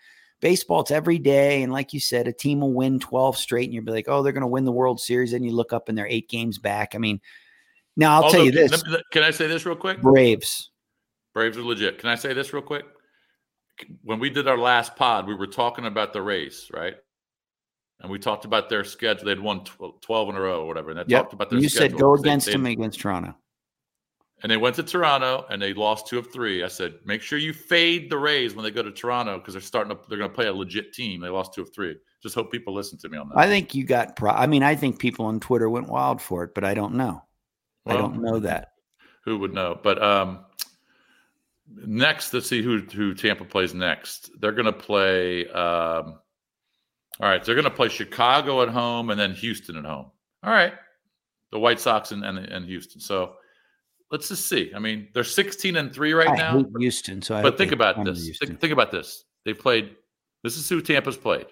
baseball. 0.40 0.81
It's 0.81 0.90
every 0.90 1.18
day, 1.18 1.62
and 1.62 1.72
like 1.72 1.92
you 1.92 2.00
said, 2.00 2.29
a 2.29 2.33
team 2.33 2.61
will 2.61 2.72
win 2.72 2.98
12 2.98 3.37
straight, 3.37 3.64
and 3.64 3.74
you'll 3.74 3.85
be 3.85 3.92
like, 3.92 4.09
oh, 4.09 4.22
they're 4.22 4.33
going 4.33 4.42
to 4.42 4.46
win 4.46 4.64
the 4.64 4.72
World 4.72 5.00
Series. 5.00 5.33
And 5.33 5.44
you 5.44 5.52
look 5.52 5.72
up 5.72 5.88
and 5.88 5.96
they're 5.96 6.07
eight 6.07 6.29
games 6.29 6.59
back. 6.59 6.94
I 6.94 6.98
mean, 6.98 7.20
now 7.96 8.16
I'll 8.16 8.24
Although, 8.24 8.37
tell 8.37 8.44
you 8.44 8.52
this: 8.52 8.83
Can 9.12 9.22
I 9.22 9.31
say 9.31 9.46
this 9.46 9.66
real 9.66 9.76
quick? 9.76 10.00
Braves. 10.00 10.70
Braves 11.37 11.59
are 11.59 11.62
legit. 11.62 11.99
Can 11.99 12.09
I 12.09 12.14
say 12.14 12.33
this 12.33 12.55
real 12.55 12.62
quick? 12.62 12.87
When 14.03 14.18
we 14.18 14.31
did 14.31 14.49
our 14.49 14.57
last 14.57 14.96
pod, 14.96 15.27
we 15.27 15.35
were 15.35 15.46
talking 15.46 15.85
about 15.85 16.14
the 16.14 16.22
race, 16.22 16.70
right? 16.72 16.94
And 18.01 18.11
we 18.11 18.18
talked 18.18 18.46
about 18.46 18.70
their 18.70 18.85
schedule. 18.85 19.27
They'd 19.27 19.38
won 19.38 19.62
12 20.01 20.31
in 20.31 20.35
a 20.35 20.40
row 20.40 20.62
or 20.62 20.66
whatever. 20.66 20.88
And 20.92 20.99
they 20.99 21.05
Yep. 21.09 21.22
talked 21.25 21.33
about 21.35 21.51
their 21.51 21.59
schedule. 21.59 21.62
You 21.62 21.68
schedule. 21.68 21.99
said 21.99 22.01
go 22.01 22.14
against 22.14 22.46
they- 22.46 22.53
them 22.53 22.64
against 22.64 23.01
Toronto. 23.01 23.37
And 24.42 24.51
they 24.51 24.57
went 24.57 24.77
to 24.77 24.83
Toronto 24.83 25.44
and 25.51 25.61
they 25.61 25.75
lost 25.75 26.07
two 26.07 26.18
of 26.18 26.33
three. 26.33 26.64
I 26.64 26.68
said, 26.68 26.94
make 27.05 27.20
sure 27.20 27.38
you 27.38 27.53
fade 27.53 28.09
the 28.09 28.16
Rays 28.16 28.55
when 28.55 28.64
they 28.64 28.70
go 28.70 28.83
to 28.83 28.90
Toronto 28.90 29.37
because 29.37 29.53
they're 29.53 29.61
starting 29.61 29.94
to 29.94 30.03
they're 30.09 30.16
going 30.18 30.31
to 30.31 30.35
play 30.35 30.46
a 30.46 30.53
legit 30.55 30.94
team. 30.94 31.20
They 31.20 31.29
lost 31.29 31.53
two 31.53 31.61
of 31.61 31.75
three. 31.75 31.96
Just 32.22 32.35
hope 32.35 32.51
people 32.51 32.72
listen 32.72 32.96
to 33.01 33.11
me 33.11 33.18
on 33.18 33.29
that. 33.29 33.37
I 33.37 33.46
think 33.46 33.75
you 33.75 33.85
got. 33.85 34.16
Pro- 34.16 34.31
I 34.33 34.46
mean, 34.46 34.62
I 34.62 34.75
think 34.75 34.99
people 34.99 35.27
on 35.27 35.38
Twitter 35.40 35.68
went 35.68 35.88
wild 35.88 36.22
for 36.22 36.44
it, 36.44 36.55
but 36.55 36.64
I 36.64 36.72
don't 36.72 36.94
know. 36.94 37.22
I 37.85 37.92
don't 37.92 38.22
know 38.22 38.38
that. 38.38 38.72
Who 39.25 39.38
would 39.38 39.53
know? 39.53 39.79
But 39.83 40.03
um, 40.03 40.45
next, 41.74 42.33
let's 42.33 42.48
see 42.48 42.62
who 42.62 42.81
who 42.81 43.14
Tampa 43.14 43.44
plays 43.44 43.74
next. 43.74 44.31
They're 44.40 44.52
going 44.52 44.66
to 44.66 44.72
play. 44.72 45.46
Um, 45.48 46.18
all 47.18 47.29
right, 47.29 47.42
they're 47.42 47.55
going 47.55 47.64
to 47.64 47.70
play 47.70 47.88
Chicago 47.88 48.62
at 48.62 48.68
home 48.68 49.11
and 49.11 49.18
then 49.18 49.35
Houston 49.35 49.76
at 49.76 49.85
home. 49.85 50.11
All 50.42 50.52
right, 50.52 50.74
the 51.50 51.59
White 51.59 51.81
Sox 51.81 52.12
and 52.12 52.24
and, 52.24 52.38
and 52.38 52.66
Houston. 52.66 53.00
So 53.00 53.37
let's 54.11 54.29
just 54.29 54.48
see. 54.48 54.72
I 54.74 54.79
mean, 54.79 55.09
they're 55.14 55.24
sixteen 55.24 55.76
and 55.76 55.92
three 55.92 56.12
right 56.12 56.29
I 56.29 56.37
now. 56.37 56.64
Houston, 56.79 57.22
so 57.22 57.37
I 57.37 57.42
but 57.42 57.59
think 57.59 57.72
about 57.72 58.05
this. 58.05 58.38
Think, 58.38 58.61
think 58.61 58.72
about 58.72 58.90
this. 58.90 59.24
They 59.44 59.55
played. 59.55 59.96
This 60.42 60.57
is 60.57 60.68
who 60.68 60.81
Tampa's 60.83 61.16
played: 61.16 61.46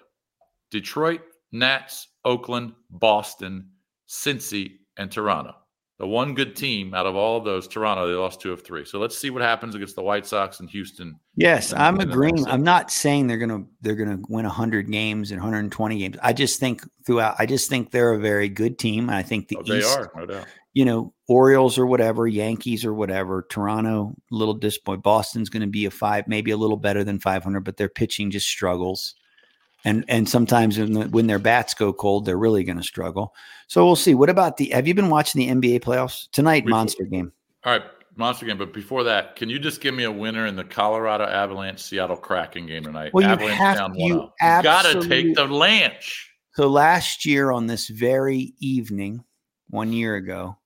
Detroit, 0.71 1.21
Nats, 1.51 2.07
Oakland, 2.23 2.73
Boston, 2.89 3.69
Cincy, 4.07 4.77
and 4.97 5.11
Toronto. 5.11 5.55
The 5.97 6.05
one 6.07 6.33
good 6.33 6.57
team 6.57 6.93
out 6.93 7.05
of 7.05 7.15
all 7.15 7.37
of 7.37 7.45
those, 7.45 7.69
Toronto, 7.69 8.05
they 8.05 8.15
lost 8.15 8.41
two 8.41 8.51
of 8.51 8.65
three. 8.65 8.83
So 8.83 8.99
let's 8.99 9.17
see 9.17 9.29
what 9.29 9.41
happens 9.41 9.75
against 9.75 9.95
the 9.95 10.03
White 10.03 10.25
Sox 10.25 10.59
and 10.59 10.69
Houston. 10.69 11.17
Yes, 11.37 11.71
and- 11.71 11.81
I'm 11.81 11.99
agreeing. 12.01 12.45
I'm 12.47 12.63
not 12.63 12.91
saying 12.91 13.27
they're 13.27 13.37
gonna 13.37 13.63
they're 13.81 13.95
gonna 13.95 14.19
win 14.27 14.45
100 14.45 14.91
games 14.91 15.31
and 15.31 15.39
120 15.39 15.97
games. 15.97 16.17
I 16.21 16.33
just 16.33 16.59
think 16.59 16.81
throughout. 17.05 17.35
I 17.39 17.45
just 17.45 17.69
think 17.69 17.91
they're 17.91 18.11
a 18.11 18.19
very 18.19 18.49
good 18.49 18.77
team. 18.77 19.09
I 19.09 19.23
think 19.23 19.47
the 19.47 19.57
Oh, 19.57 19.63
they 19.63 19.83
are, 19.83 20.11
no 20.17 20.25
doubt. 20.25 20.47
you 20.73 20.83
know, 20.83 21.13
Orioles 21.29 21.77
or 21.77 21.85
whatever, 21.85 22.27
Yankees 22.27 22.83
or 22.83 22.93
whatever, 22.93 23.45
Toronto, 23.49 24.13
a 24.31 24.35
little 24.35 24.53
disappointed. 24.53 25.01
Boston's 25.01 25.49
going 25.49 25.61
to 25.61 25.67
be 25.67 25.85
a 25.85 25.91
five, 25.91 26.27
maybe 26.27 26.51
a 26.51 26.57
little 26.57 26.75
better 26.77 27.05
than 27.05 27.19
500, 27.19 27.61
but 27.61 27.77
their 27.77 27.87
pitching 27.89 28.31
just 28.31 28.47
struggles. 28.47 29.15
And 29.85 30.03
and 30.07 30.27
sometimes 30.27 30.79
when, 30.79 30.93
the, 30.93 31.05
when 31.05 31.27
their 31.27 31.39
bats 31.39 31.75
go 31.75 31.93
cold, 31.93 32.25
they're 32.25 32.37
really 32.37 32.63
going 32.63 32.77
to 32.77 32.83
struggle. 32.83 33.35
So 33.67 33.85
we'll 33.85 33.95
see. 33.95 34.15
What 34.15 34.29
about 34.29 34.57
the? 34.57 34.69
Have 34.71 34.87
you 34.87 34.95
been 34.95 35.09
watching 35.09 35.39
the 35.39 35.53
NBA 35.53 35.81
playoffs 35.81 36.29
tonight? 36.31 36.65
We- 36.65 36.71
monster 36.71 37.05
game. 37.05 37.31
All 37.63 37.73
right, 37.73 37.83
monster 38.15 38.47
game. 38.47 38.57
But 38.57 38.73
before 38.73 39.03
that, 39.03 39.35
can 39.35 39.47
you 39.47 39.59
just 39.59 39.81
give 39.81 39.93
me 39.93 40.03
a 40.03 40.11
winner 40.11 40.47
in 40.47 40.55
the 40.55 40.63
Colorado 40.63 41.23
Avalanche 41.25 41.79
Seattle 41.79 42.17
Kraken 42.17 42.65
game 42.65 42.83
tonight? 42.83 43.13
Well, 43.13 43.23
you 43.23 43.29
Avalanche 43.29 43.57
have- 43.59 43.77
down 43.77 43.95
you 43.95 44.15
1-0. 44.41 44.57
You 44.57 44.63
gotta 44.63 45.07
take 45.07 45.35
the 45.35 45.45
Lanch. 45.45 46.25
So 46.55 46.67
last 46.67 47.25
year 47.25 47.51
on 47.51 47.67
this 47.67 47.87
very 47.87 48.53
evening, 48.59 49.23
one 49.69 49.93
year 49.93 50.15
ago, 50.15 50.57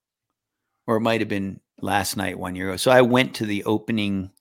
or 0.88 0.98
it 0.98 1.02
might 1.02 1.20
have 1.20 1.30
been 1.30 1.60
last 1.82 2.16
night, 2.16 2.40
one 2.40 2.56
year 2.56 2.70
ago. 2.70 2.78
So 2.78 2.92
I 2.92 3.02
went 3.02 3.36
to 3.36 3.46
the 3.46 3.64
opening 3.66 4.32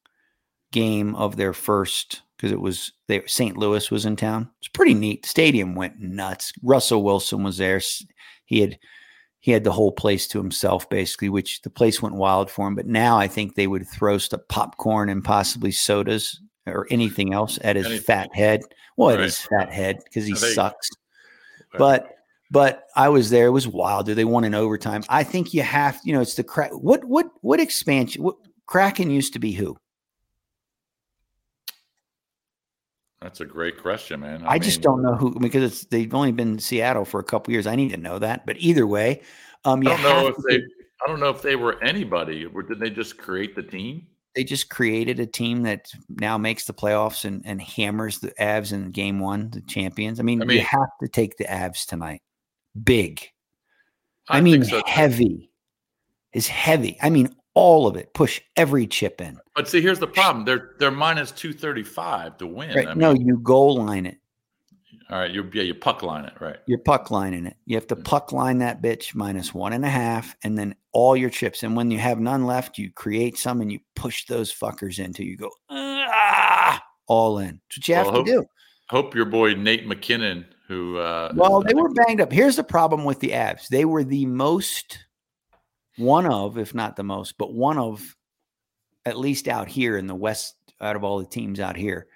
game 0.70 1.14
of 1.16 1.36
their 1.36 1.52
first 1.52 2.22
because 2.38 2.52
it 2.52 2.60
was 2.60 2.92
they 3.08 3.20
St. 3.26 3.56
Louis 3.58 3.90
was 3.90 4.06
in 4.06 4.16
town. 4.16 4.48
It's 4.60 4.68
pretty 4.68 4.94
neat. 4.94 5.26
Stadium 5.26 5.74
went 5.74 5.98
nuts. 6.00 6.52
Russell 6.62 7.02
Wilson 7.02 7.42
was 7.42 7.58
there. 7.58 7.80
He 8.46 8.60
had 8.60 8.78
he 9.40 9.50
had 9.50 9.64
the 9.64 9.72
whole 9.72 9.92
place 9.92 10.26
to 10.28 10.38
himself 10.38 10.88
basically, 10.88 11.28
which 11.28 11.62
the 11.62 11.70
place 11.70 12.00
went 12.00 12.14
wild 12.14 12.50
for 12.50 12.66
him. 12.66 12.74
But 12.76 12.86
now 12.86 13.18
I 13.18 13.28
think 13.28 13.54
they 13.54 13.66
would 13.66 13.86
throw 13.88 14.18
stuff 14.18 14.40
popcorn 14.48 15.08
and 15.08 15.22
possibly 15.24 15.72
sodas 15.72 16.40
or 16.66 16.86
anything 16.90 17.32
else 17.34 17.58
at 17.62 17.76
his 17.76 17.86
Anything. 17.86 18.04
fat 18.04 18.34
head. 18.34 18.60
Well, 18.96 19.10
at 19.10 19.20
his 19.20 19.38
fat 19.40 19.70
head 19.72 19.98
because 20.04 20.24
he 20.26 20.34
think- 20.34 20.54
sucks. 20.54 20.88
But 21.76 22.14
but 22.50 22.84
I 22.96 23.10
was 23.10 23.28
there. 23.30 23.46
It 23.48 23.50
was 23.50 23.68
wild. 23.68 24.06
Do 24.06 24.14
they 24.14 24.24
won 24.24 24.44
in 24.44 24.54
overtime. 24.54 25.04
I 25.10 25.22
think 25.22 25.52
you 25.52 25.62
have, 25.62 26.00
you 26.02 26.14
know, 26.14 26.20
it's 26.22 26.34
the 26.34 26.44
crack. 26.44 26.70
What 26.72 27.04
what 27.04 27.26
what 27.42 27.60
expansion? 27.60 28.22
What 28.22 28.36
Kraken 28.66 29.10
used 29.10 29.34
to 29.34 29.38
be 29.38 29.52
who? 29.52 29.72
Uh, 29.72 29.76
That's 33.20 33.40
a 33.40 33.44
great 33.44 33.82
question, 33.82 34.20
man. 34.20 34.44
I, 34.46 34.58
just 34.58 34.80
don't 34.80 35.02
know 35.02 35.14
who 35.14 35.38
because 35.40 35.64
it's 35.64 35.84
they've 35.86 36.12
only 36.14 36.30
been 36.30 36.52
in 36.52 36.58
Seattle 36.58 37.04
for 37.04 37.18
a 37.18 37.24
couple 37.24 37.52
years. 37.52 37.66
I 37.66 37.74
need 37.74 37.90
to 37.90 37.96
know 37.96 38.18
that. 38.20 38.46
But 38.46 38.56
either 38.58 38.86
way, 38.86 39.22
um, 39.64 39.82
you 39.82 39.90
I 39.90 40.00
don't 40.00 40.02
know 40.02 40.28
if 40.28 40.36
to 40.36 40.42
they. 40.48 40.56
I 40.56 41.06
don't 41.08 41.20
know 41.20 41.30
if 41.30 41.42
they 41.42 41.56
were 41.56 41.82
anybody. 41.82 42.46
Or 42.46 42.62
did 42.62 42.78
they 42.78 42.90
just 42.90 43.18
create 43.18 43.56
the 43.56 43.62
team? 43.62 44.06
they 44.38 44.44
just 44.44 44.70
created 44.70 45.18
a 45.18 45.26
team 45.26 45.64
that 45.64 45.90
now 46.08 46.38
makes 46.38 46.64
the 46.64 46.72
playoffs 46.72 47.24
and, 47.24 47.42
and 47.44 47.60
hammers 47.60 48.20
the 48.20 48.30
Avs 48.38 48.72
in 48.72 48.92
game 48.92 49.18
one, 49.18 49.50
the 49.50 49.60
champions. 49.62 50.20
I 50.20 50.22
mean, 50.22 50.40
I 50.48 50.54
you 50.54 50.60
have 50.60 50.90
to 51.02 51.08
take 51.08 51.36
the 51.38 51.44
Avs 51.44 51.84
tonight. 51.84 52.22
Big. 52.84 53.28
I, 54.28 54.34
think 54.34 54.44
mean, 54.44 54.64
so, 54.64 54.80
heavy 54.86 55.50
is 56.32 56.46
heavy. 56.46 56.98
I 57.02 57.10
mean, 57.10 57.34
all 57.58 57.86
of 57.86 57.96
it. 57.96 58.14
Push 58.14 58.40
every 58.56 58.86
chip 58.86 59.20
in. 59.20 59.38
But 59.56 59.68
see, 59.68 59.80
here's 59.80 59.98
the 59.98 60.06
problem. 60.06 60.44
They're 60.44 60.72
they're 60.78 60.90
minus 60.90 61.32
two 61.32 61.52
thirty 61.52 61.82
five 61.82 62.38
to 62.38 62.46
win. 62.46 62.74
Right? 62.74 62.88
I 62.88 62.94
no, 62.94 63.12
you 63.12 63.38
goal 63.38 63.76
line 63.84 64.06
it. 64.06 64.18
all 65.10 65.18
right. 65.18 65.30
You 65.30 65.50
yeah, 65.52 65.64
you 65.64 65.74
puck 65.74 66.02
line 66.02 66.24
it 66.24 66.34
right. 66.40 66.56
You're 66.66 66.78
puck 66.78 67.10
lining 67.10 67.46
it. 67.46 67.56
You 67.66 67.76
have 67.76 67.86
to 67.88 67.96
Mm. 67.96 68.04
puck 68.04 68.32
line 68.32 68.58
that 68.58 68.80
bitch 68.82 69.14
minus 69.14 69.52
one 69.52 69.72
and 69.72 69.84
a 69.84 69.88
half, 69.90 70.36
and 70.44 70.56
then 70.56 70.74
all 70.92 71.16
your 71.16 71.30
chips. 71.30 71.62
And 71.64 71.76
when 71.76 71.90
you 71.90 71.98
have 71.98 72.20
none 72.20 72.46
left, 72.46 72.78
you 72.78 72.92
create 72.92 73.36
some 73.36 73.60
and 73.60 73.70
you 73.72 73.80
push 73.96 74.26
those 74.26 74.52
fuckers 74.54 74.98
into. 75.04 75.24
You 75.24 75.36
go 75.36 75.50
ah, 75.70 76.80
all 77.06 77.38
in. 77.38 77.60
That's 77.68 77.78
what 77.78 77.88
you 77.88 77.94
have 77.96 78.06
Well, 78.06 78.12
to 78.12 78.18
hope- 78.18 78.26
do. 78.26 78.46
Hope 78.90 79.14
your 79.14 79.26
boy 79.26 79.52
Nate 79.52 79.86
MacKinnon, 79.86 80.46
who 80.66 80.96
uh, 80.96 81.30
Well, 81.36 81.60
they 81.60 81.74
were 81.74 81.90
banged 81.92 82.22
up. 82.22 82.32
Here's 82.32 82.56
the 82.56 82.64
problem 82.64 83.04
with 83.04 83.20
the 83.20 83.32
Avs. 83.32 83.68
They 83.68 83.84
were 83.84 84.02
the 84.02 84.24
most, 84.24 84.98
one 85.98 86.26
of, 86.26 86.58
if 86.58 86.74
not 86.74 86.96
the 86.96 87.02
most, 87.02 87.36
but 87.38 87.52
one 87.52 87.78
of, 87.78 88.16
at 89.04 89.18
least 89.18 89.48
out 89.48 89.68
here 89.68 89.96
in 89.96 90.06
the 90.06 90.14
West, 90.14 90.54
out 90.80 90.96
of 90.96 91.04
all 91.04 91.18
the 91.18 91.26
teams 91.26 91.60
out 91.60 91.76
here, 91.76 92.06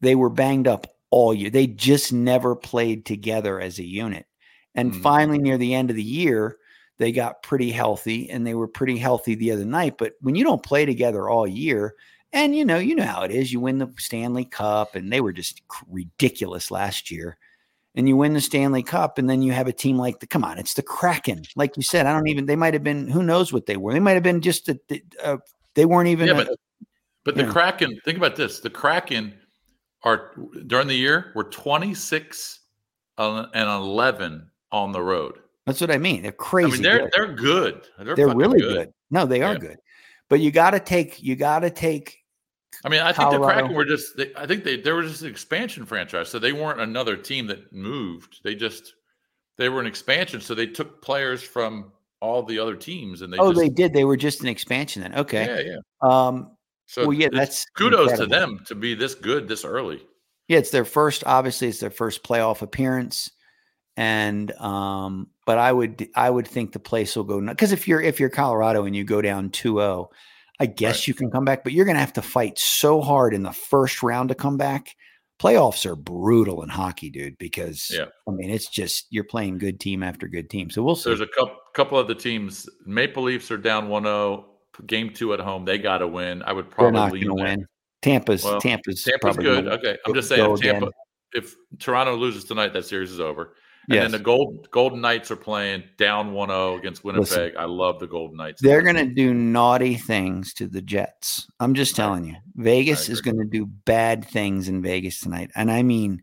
they 0.00 0.14
were 0.14 0.30
banged 0.30 0.68
up 0.68 0.86
all 1.10 1.34
year. 1.34 1.50
They 1.50 1.66
just 1.66 2.12
never 2.12 2.54
played 2.54 3.04
together 3.04 3.60
as 3.60 3.78
a 3.78 3.84
unit. 3.84 4.26
And 4.74 4.92
Mhm. 4.92 5.02
finally, 5.02 5.38
near 5.38 5.58
the 5.58 5.74
end 5.74 5.90
of 5.90 5.96
the 5.96 6.02
year, 6.02 6.58
they 6.98 7.12
got 7.12 7.42
pretty 7.42 7.70
healthy 7.72 8.30
and 8.30 8.46
they 8.46 8.54
were 8.54 8.68
pretty 8.68 8.98
healthy 8.98 9.34
the 9.34 9.50
other 9.52 9.64
night. 9.64 9.96
But 9.98 10.14
when 10.20 10.34
you 10.34 10.44
don't 10.44 10.62
play 10.62 10.84
together 10.84 11.28
all 11.28 11.46
year, 11.46 11.94
and 12.32 12.54
you 12.54 12.64
know, 12.64 12.78
you 12.78 12.94
know 12.94 13.04
how 13.04 13.22
it 13.22 13.32
is. 13.32 13.52
You 13.52 13.58
win 13.58 13.78
the 13.78 13.92
Stanley 13.98 14.44
Cup, 14.44 14.94
and 14.94 15.12
they 15.12 15.20
were 15.20 15.32
just 15.32 15.62
ridiculous 15.88 16.70
last 16.70 17.10
year. 17.10 17.38
And 17.96 18.08
you 18.08 18.16
win 18.16 18.34
the 18.34 18.40
Stanley 18.40 18.84
Cup, 18.84 19.18
and 19.18 19.28
then 19.28 19.42
you 19.42 19.50
have 19.52 19.66
a 19.66 19.72
team 19.72 19.98
like 19.98 20.20
the 20.20 20.26
come 20.28 20.44
on, 20.44 20.58
it's 20.58 20.74
the 20.74 20.82
Kraken. 20.82 21.42
Like 21.56 21.76
you 21.76 21.82
said, 21.82 22.06
I 22.06 22.12
don't 22.12 22.28
even. 22.28 22.46
They 22.46 22.54
might 22.54 22.72
have 22.74 22.84
been. 22.84 23.08
Who 23.08 23.22
knows 23.24 23.52
what 23.52 23.66
they 23.66 23.76
were? 23.76 23.92
They 23.92 23.98
might 23.98 24.12
have 24.12 24.22
been 24.22 24.40
just. 24.40 24.68
A, 24.68 24.78
uh, 25.22 25.38
they 25.74 25.86
weren't 25.86 26.08
even. 26.08 26.28
Yeah, 26.28 26.34
a- 26.34 26.44
but 26.44 26.58
but 27.24 27.34
the 27.34 27.42
yeah. 27.42 27.50
Kraken. 27.50 27.98
Think 28.04 28.16
about 28.16 28.36
this: 28.36 28.60
the 28.60 28.70
Kraken 28.70 29.34
are 30.04 30.30
during 30.68 30.86
the 30.86 30.94
year 30.94 31.32
were 31.34 31.44
twenty 31.44 31.92
six 31.94 32.60
and 33.18 33.48
eleven 33.54 34.48
on 34.70 34.92
the 34.92 35.02
road. 35.02 35.34
that's 35.66 35.80
what 35.80 35.90
I 35.90 35.98
mean. 35.98 36.22
They're 36.22 36.30
I 36.30 36.34
crazy. 36.38 36.72
mean, 36.74 36.82
they're 36.82 36.98
good. 37.00 37.10
they're 37.16 37.34
good. 37.34 37.80
They're, 37.98 38.14
They're 38.14 38.34
really 38.36 38.60
good. 38.60 38.92
No, 39.10 39.26
they 39.26 39.42
are 39.42 39.54
Yeah. 39.54 39.58
good. 39.58 39.76
But 40.28 40.38
you 40.38 40.52
got 40.52 40.70
to 40.70 40.80
take. 40.80 41.20
You 41.20 41.34
got 41.34 41.58
to 41.60 41.70
take. 41.70 42.19
I 42.84 42.88
mean, 42.88 43.00
I 43.00 43.12
think 43.12 43.30
the 43.30 43.38
Kraken 43.38 43.74
were 43.74 43.84
just. 43.84 44.16
They, 44.16 44.32
I 44.36 44.46
think 44.46 44.64
they 44.64 44.76
they 44.76 44.92
were 44.92 45.02
just 45.02 45.22
an 45.22 45.28
expansion 45.28 45.84
franchise, 45.84 46.28
so 46.28 46.38
they 46.38 46.52
weren't 46.52 46.80
another 46.80 47.16
team 47.16 47.46
that 47.48 47.72
moved. 47.72 48.40
They 48.42 48.54
just 48.54 48.94
they 49.58 49.68
were 49.68 49.80
an 49.80 49.86
expansion, 49.86 50.40
so 50.40 50.54
they 50.54 50.66
took 50.66 51.02
players 51.02 51.42
from 51.42 51.92
all 52.20 52.42
the 52.42 52.58
other 52.58 52.76
teams, 52.76 53.22
and 53.22 53.32
they 53.32 53.38
oh, 53.38 53.52
just, 53.52 53.60
they 53.60 53.68
did. 53.68 53.92
They 53.92 54.04
were 54.04 54.16
just 54.16 54.40
an 54.40 54.48
expansion 54.48 55.02
then. 55.02 55.14
Okay. 55.14 55.46
yeah, 55.46 55.74
yeah. 55.74 56.28
Um. 56.28 56.56
So 56.86 57.08
well, 57.08 57.12
yeah. 57.12 57.28
That's 57.30 57.66
kudos 57.76 58.12
incredible. 58.12 58.24
to 58.24 58.40
them 58.40 58.64
to 58.66 58.74
be 58.74 58.94
this 58.94 59.14
good 59.14 59.46
this 59.46 59.64
early. 59.64 60.00
Yeah, 60.48 60.58
it's 60.58 60.70
their 60.70 60.86
first. 60.86 61.22
Obviously, 61.26 61.68
it's 61.68 61.80
their 61.80 61.90
first 61.90 62.24
playoff 62.24 62.62
appearance, 62.62 63.30
and 63.96 64.50
um, 64.52 65.28
but 65.44 65.58
I 65.58 65.70
would 65.72 66.08
I 66.16 66.30
would 66.30 66.48
think 66.48 66.72
the 66.72 66.80
place 66.80 67.14
will 67.14 67.24
go 67.24 67.40
because 67.40 67.72
if 67.72 67.86
you're 67.86 68.00
if 68.00 68.18
you're 68.18 68.30
Colorado 68.30 68.86
and 68.86 68.96
you 68.96 69.04
go 69.04 69.20
down 69.20 69.50
2-0, 69.50 70.08
I 70.60 70.66
guess 70.66 70.96
Right. 71.00 71.08
you 71.08 71.14
can 71.14 71.30
come 71.30 71.44
back, 71.44 71.64
but 71.64 71.72
you're 71.72 71.86
going 71.86 71.94
to 71.96 72.00
have 72.00 72.12
to 72.12 72.22
fight 72.22 72.58
so 72.58 73.00
hard 73.00 73.32
in 73.34 73.42
the 73.42 73.52
first 73.52 74.02
round 74.02 74.28
to 74.28 74.34
come 74.34 74.56
back. 74.58 74.94
Playoffs 75.40 75.86
are 75.86 75.96
brutal 75.96 76.62
in 76.62 76.68
hockey, 76.68 77.08
dude, 77.08 77.38
because 77.38 77.90
Yeah. 77.90 78.04
I 78.28 78.30
mean 78.32 78.50
it's 78.50 78.68
just 78.68 79.06
you're 79.10 79.24
playing 79.24 79.56
good 79.56 79.80
team 79.80 80.02
after 80.02 80.28
good 80.28 80.50
team. 80.50 80.68
So 80.68 80.82
we'll 80.82 80.96
see. 80.96 81.08
There's 81.10 81.22
a 81.22 81.26
couple 81.26 81.56
couple 81.74 81.98
of 81.98 82.08
the 82.08 82.14
teams. 82.14 82.68
Maple 82.84 83.22
Leafs 83.22 83.50
are 83.50 83.56
down 83.56 83.88
1-0. 83.88 84.44
Game 84.86 85.10
two 85.14 85.32
at 85.32 85.40
home, 85.40 85.64
they 85.64 85.78
got 85.78 85.98
to 85.98 86.06
win. 86.08 86.42
I 86.42 86.52
would 86.52 86.70
probably 86.70 86.92
not 86.92 87.10
going 87.10 87.24
to 87.26 87.34
win. 87.34 87.66
Tampa's 88.02 88.44
Well, 88.44 88.60
Tampa's 88.60 89.02
Tampa's 89.02 89.20
probably 89.22 89.44
good. 89.44 89.66
Okay, 89.68 89.96
I'm 90.06 90.14
just 90.14 90.28
saying 90.28 90.50
if 90.52 90.60
Tampa. 90.60 90.86
again. 90.86 90.90
If 91.32 91.54
Toronto 91.78 92.16
loses 92.16 92.44
tonight, 92.44 92.72
that 92.74 92.84
series 92.84 93.10
is 93.10 93.20
over. 93.20 93.54
And 93.88 93.94
Yes. 93.96 94.04
then 94.04 94.12
the 94.12 94.18
Gold 94.24 94.68
Golden 94.70 95.00
Knights 95.00 95.30
are 95.30 95.36
playing 95.36 95.82
down 95.96 96.32
1-0 96.32 96.78
against 96.78 97.02
Winnipeg. 97.02 97.28
Listen, 97.30 97.52
I 97.58 97.64
love 97.64 97.98
the 97.98 98.06
Golden 98.06 98.36
Knights. 98.36 98.60
They're 98.62 98.82
going 98.82 98.96
to 98.96 99.06
do 99.06 99.34
naughty 99.34 99.96
things 99.96 100.52
to 100.54 100.66
the 100.68 100.82
Jets. 100.82 101.48
I'm 101.58 101.74
just 101.74 101.96
telling 101.96 102.24
you. 102.24 102.36
Vegas 102.56 103.08
is 103.08 103.20
going 103.20 103.38
to 103.38 103.44
do 103.44 103.66
bad 103.66 104.24
things 104.24 104.68
in 104.68 104.82
Vegas 104.82 105.20
tonight. 105.20 105.50
And 105.56 105.70
I 105.72 105.82
mean, 105.82 106.22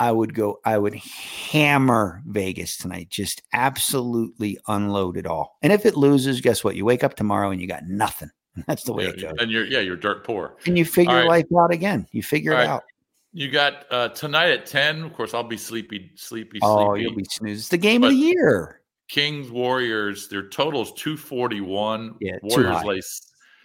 I 0.00 0.12
would 0.12 0.34
go, 0.34 0.60
I 0.64 0.76
would 0.78 0.94
hammer 0.94 2.22
Vegas 2.26 2.76
tonight, 2.76 3.08
just 3.10 3.42
absolutely 3.52 4.58
unload 4.68 5.16
it 5.16 5.26
all. 5.26 5.56
And 5.62 5.72
if 5.72 5.86
it 5.86 5.96
loses, 5.96 6.40
guess 6.40 6.62
what? 6.62 6.76
You 6.76 6.84
wake 6.84 7.02
up 7.04 7.14
tomorrow 7.16 7.50
and 7.50 7.60
you 7.60 7.66
got 7.66 7.84
nothing. 7.86 8.30
That's 8.66 8.82
the 8.84 8.92
way 8.92 9.04
Yeah, 9.04 9.10
it 9.10 9.20
goes. 9.20 9.32
and 9.38 9.50
you're 9.50 9.64
yeah, 9.66 9.80
you're 9.80 9.96
dirt 9.96 10.24
poor. 10.24 10.56
And 10.66 10.76
you 10.76 10.84
figure 10.84 11.14
right. 11.14 11.26
life 11.26 11.46
out 11.58 11.72
again. 11.72 12.06
You 12.12 12.22
figure 12.22 12.52
All 12.54 12.58
it 12.58 12.62
right. 12.62 12.70
out. 12.70 12.82
You 13.32 13.50
got 13.50 13.84
uh 13.90 14.08
tonight 14.08 14.50
at 14.50 14.66
10. 14.66 15.02
Of 15.02 15.12
course, 15.12 15.34
I'll 15.34 15.42
be 15.44 15.56
sleepy, 15.56 16.12
sleepy, 16.16 16.58
Oh, 16.62 16.94
sleepy. 16.94 17.02
you'll 17.02 17.16
be 17.16 17.24
snooze. 17.30 17.58
It's 17.60 17.68
the 17.68 17.76
game 17.78 18.02
of 18.04 18.10
the 18.10 18.16
year. 18.16 18.80
Kings 19.08 19.50
Warriors. 19.50 20.28
Their 20.28 20.48
total 20.48 20.82
is 20.82 20.92
241. 20.92 22.16
Yeah, 22.20 22.32
too 22.32 22.38
Warriors 22.42 22.84
lay 22.84 23.00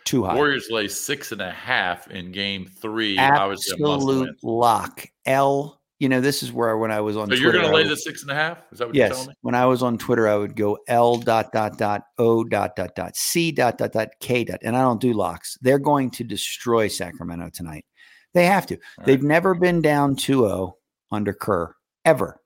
Too 0.05 0.23
high. 0.25 0.35
Warriors 0.35 0.67
lay 0.69 0.87
six 0.87 1.31
and 1.31 1.41
a 1.41 1.51
half 1.51 2.09
in 2.11 2.31
game 2.31 2.65
three. 2.65 3.17
Obviously, 3.17 3.77
a 3.77 3.87
must. 3.87 4.03
Absolute 4.03 4.37
lock. 4.43 5.05
L. 5.25 5.79
You 5.99 6.09
know, 6.09 6.19
this 6.19 6.43
is 6.43 6.51
where 6.51 6.77
when 6.77 6.91
I 6.91 6.99
was 6.99 7.15
on 7.15 7.29
So 7.29 7.35
you're 7.35 7.51
Twitter, 7.53 7.59
going 7.65 7.71
to 7.71 7.75
lay 7.83 7.87
the 7.87 7.95
six 7.95 8.23
and 8.23 8.31
a 8.31 8.35
half? 8.35 8.63
Is 8.73 8.79
that 8.79 8.87
what 8.87 8.95
you're 8.95 9.07
telling 9.07 9.27
me? 9.29 9.33
When 9.41 9.55
I 9.55 9.65
was 9.65 9.81
on 9.81 9.97
Twitter, 9.97 10.27
I 10.27 10.35
would 10.35 10.53
go 10.53 10.77
L 10.89 11.17
dot 11.17 11.53
dot 11.53 11.77
dot 11.77 12.01
O 12.17 12.43
dot 12.43 12.75
dot 12.75 12.93
dot 12.95 13.15
C 13.15 13.53
dot 13.53 13.77
dot 13.77 13.93
dot 13.93 14.09
K 14.19 14.43
dot, 14.43 14.59
and 14.63 14.75
I 14.75 14.81
don't 14.81 14.99
do 14.99 15.13
locks. 15.13 15.57
They're 15.61 15.79
going 15.79 16.09
to 16.11 16.25
destroy 16.25 16.89
Sacramento 16.89 17.51
tonight. 17.53 17.85
They 18.33 18.45
have 18.45 18.65
to. 18.67 18.75
All 18.75 19.05
They've 19.05 19.19
right. 19.19 19.27
never 19.27 19.53
been 19.53 19.81
down 19.81 20.15
2-0 20.15 20.73
under 21.11 21.33
Kerr 21.33 21.75
ever. 22.05 22.41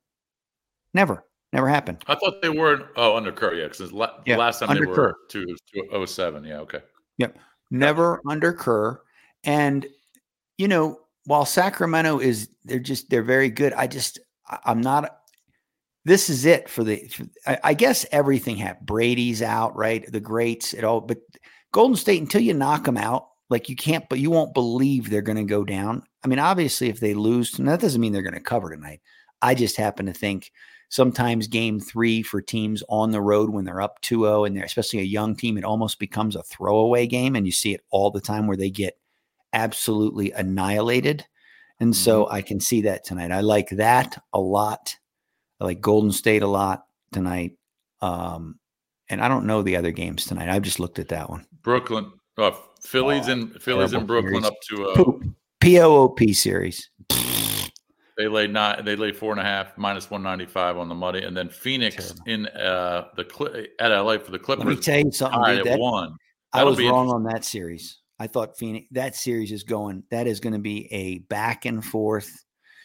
Never. 0.94 1.24
Never 1.54 1.70
happened. 1.70 2.04
I 2.08 2.16
thought 2.16 2.42
they 2.42 2.50
were 2.50 2.90
oh 2.98 3.16
under 3.16 3.32
Kerr, 3.32 3.54
yeah, 3.54 3.68
because 3.70 3.94
la- 3.94 4.18
the 4.18 4.32
Yeah, 4.32 4.38
last 4.38 4.60
time 4.60 4.74
they 4.78 4.82
Kerr. 4.86 4.88
were 4.88 5.18
two, 5.30 5.46
two 5.74 5.88
oh 5.94 6.06
seven. 6.06 6.44
Yeah, 6.44 6.60
okay. 6.60 6.82
Yep. 7.20 7.38
Never 7.72 8.22
under 8.28 8.52
Kerr. 8.52 9.00
And 9.46 9.88
you 10.58 10.68
know, 10.68 11.00
while 11.26 11.46
Sacramento 11.46 12.20
is 12.20 12.50
they're 12.66 12.80
just 12.80 13.10
they're 13.10 13.24
very 13.24 13.50
good. 13.50 13.72
I 13.74 13.88
just 13.88 14.20
I'm 14.66 14.82
not. 14.82 15.20
This 16.04 16.30
is 16.30 16.46
it 16.46 16.70
for 16.70 16.84
the. 16.84 17.08
For, 17.08 17.26
I, 17.46 17.60
I 17.64 17.74
guess 17.74 18.06
everything 18.12 18.58
happened. 18.58 18.86
Brady's 18.86 19.42
out, 19.42 19.76
right? 19.76 20.10
The 20.12 20.20
greats, 20.20 20.74
it 20.74 20.84
all. 20.84 21.00
But 21.00 21.20
Golden 21.72 21.96
State, 21.96 22.22
until 22.22 22.42
you 22.42 22.54
knock 22.54 22.84
them 22.84 22.98
out, 22.98 23.30
like 23.50 23.70
you 23.70 23.76
can't. 23.76 24.08
But 24.10 24.20
you 24.20 24.32
won't 24.32 24.54
believe 24.54 25.10
they're 25.10 25.22
going 25.22 25.38
to 25.38 25.44
go 25.44 25.64
down. 25.64 26.04
I 26.24 26.28
mean, 26.28 26.40
obviously, 26.40 26.90
if 26.90 27.00
they 27.00 27.14
lose, 27.14 27.52
that 27.52 27.80
doesn't 27.80 28.02
mean 28.02 28.14
they're 28.14 28.22
going 28.22 28.34
to 28.34 28.40
cover 28.40 28.70
tonight. 28.70 29.02
I 29.42 29.56
just 29.56 29.78
happen 29.78 30.06
to 30.08 30.14
think 30.14 30.52
sometimes 30.90 31.48
game 31.48 31.80
three 31.80 32.24
for 32.24 32.42
teams 32.42 32.84
on 32.90 33.12
the 33.12 33.22
road 33.22 33.50
when 33.50 33.66
they're 33.66 33.82
up 33.82 34.02
2-0 34.02 34.48
and 34.48 34.56
they're 34.56 34.64
especially 34.64 35.00
a 35.00 35.04
young 35.04 35.36
team, 35.36 35.58
it 35.58 35.64
almost 35.64 36.00
becomes 36.00 36.36
a 36.36 36.44
throwaway 36.44 37.08
game. 37.08 37.36
And 37.36 37.46
you 37.46 37.52
see 37.52 37.74
it 37.74 37.82
all 37.90 38.12
the 38.12 38.22
time 38.22 38.48
where 38.48 38.58
they 38.58 38.70
get 38.70 38.98
absolutely 39.54 40.32
annihilated. 40.32 41.26
And 41.80 41.96
so 41.96 42.28
I 42.30 42.42
can 42.42 42.60
see 42.60 42.82
that 42.82 43.06
tonight. 43.06 43.32
I 43.32 43.42
like 43.42 43.70
that 43.72 44.22
a 44.34 44.40
lot. 44.40 44.96
I 45.60 45.66
like 45.66 45.82
Golden 45.82 46.12
State 46.12 46.42
a 46.42 46.48
lot 46.48 46.86
tonight. 47.12 47.54
Um, 48.02 48.60
and 49.10 49.22
I 49.22 49.28
don't 49.28 49.46
know 49.46 49.62
the 49.62 49.76
other 49.76 49.92
games 49.92 50.26
tonight. 50.26 50.50
I've 50.50 50.64
just 50.64 50.80
looked 50.80 51.00
at 51.00 51.10
that 51.10 51.30
one. 51.30 51.46
Brooklyn, 51.62 52.12
uh, 52.38 52.52
Phillies 52.88 53.28
and 53.28 53.62
Phillies 53.62 53.92
and 53.94 54.08
Brooklyn 54.08 54.44
series. 54.44 54.46
up 54.46 54.54
to 54.70 54.90
uh, 54.90 54.96
Poop. 54.96 55.24
POOP 55.60 56.34
series. 56.34 56.90
they 58.18 58.28
lay 58.28 58.48
nine, 58.48 58.86
they 58.86 58.96
lay 58.96 59.12
four 59.12 59.32
and 59.32 59.42
a 59.42 59.44
half 59.44 59.78
minus 59.78 60.10
one 60.10 60.24
ninety 60.24 60.46
five 60.46 60.78
on 60.78 60.88
the 60.88 60.96
money, 60.96 61.24
and 61.24 61.36
then 61.36 61.50
Phoenix 61.50 61.96
Terrible. 61.96 62.24
in 62.28 62.48
uh 62.48 63.10
the 63.18 63.68
at 63.80 63.90
LA 63.90 64.18
for 64.20 64.32
the 64.32 64.40
Clippers. 64.40 64.66
Let 64.66 64.76
me 64.76 64.82
tell 64.82 65.00
you 65.00 65.12
something, 65.12 65.44
dude. 65.44 65.66
That, 65.66 65.80
one. 65.80 66.16
I 66.54 66.64
was 66.64 66.80
wrong 66.80 67.10
on 67.10 67.24
that 67.24 67.44
series. 67.44 68.00
I 68.20 68.28
thought 68.28 68.58
Phoenix 68.58 68.88
that 68.92 69.16
series 69.16 69.52
is 69.52 69.64
going. 69.64 70.04
That 70.10 70.26
is 70.26 70.40
going 70.40 70.54
to 70.54 70.60
be 70.60 70.88
a 70.94 71.20
back 71.20 71.66
and 71.66 71.84
forth. 71.84 72.32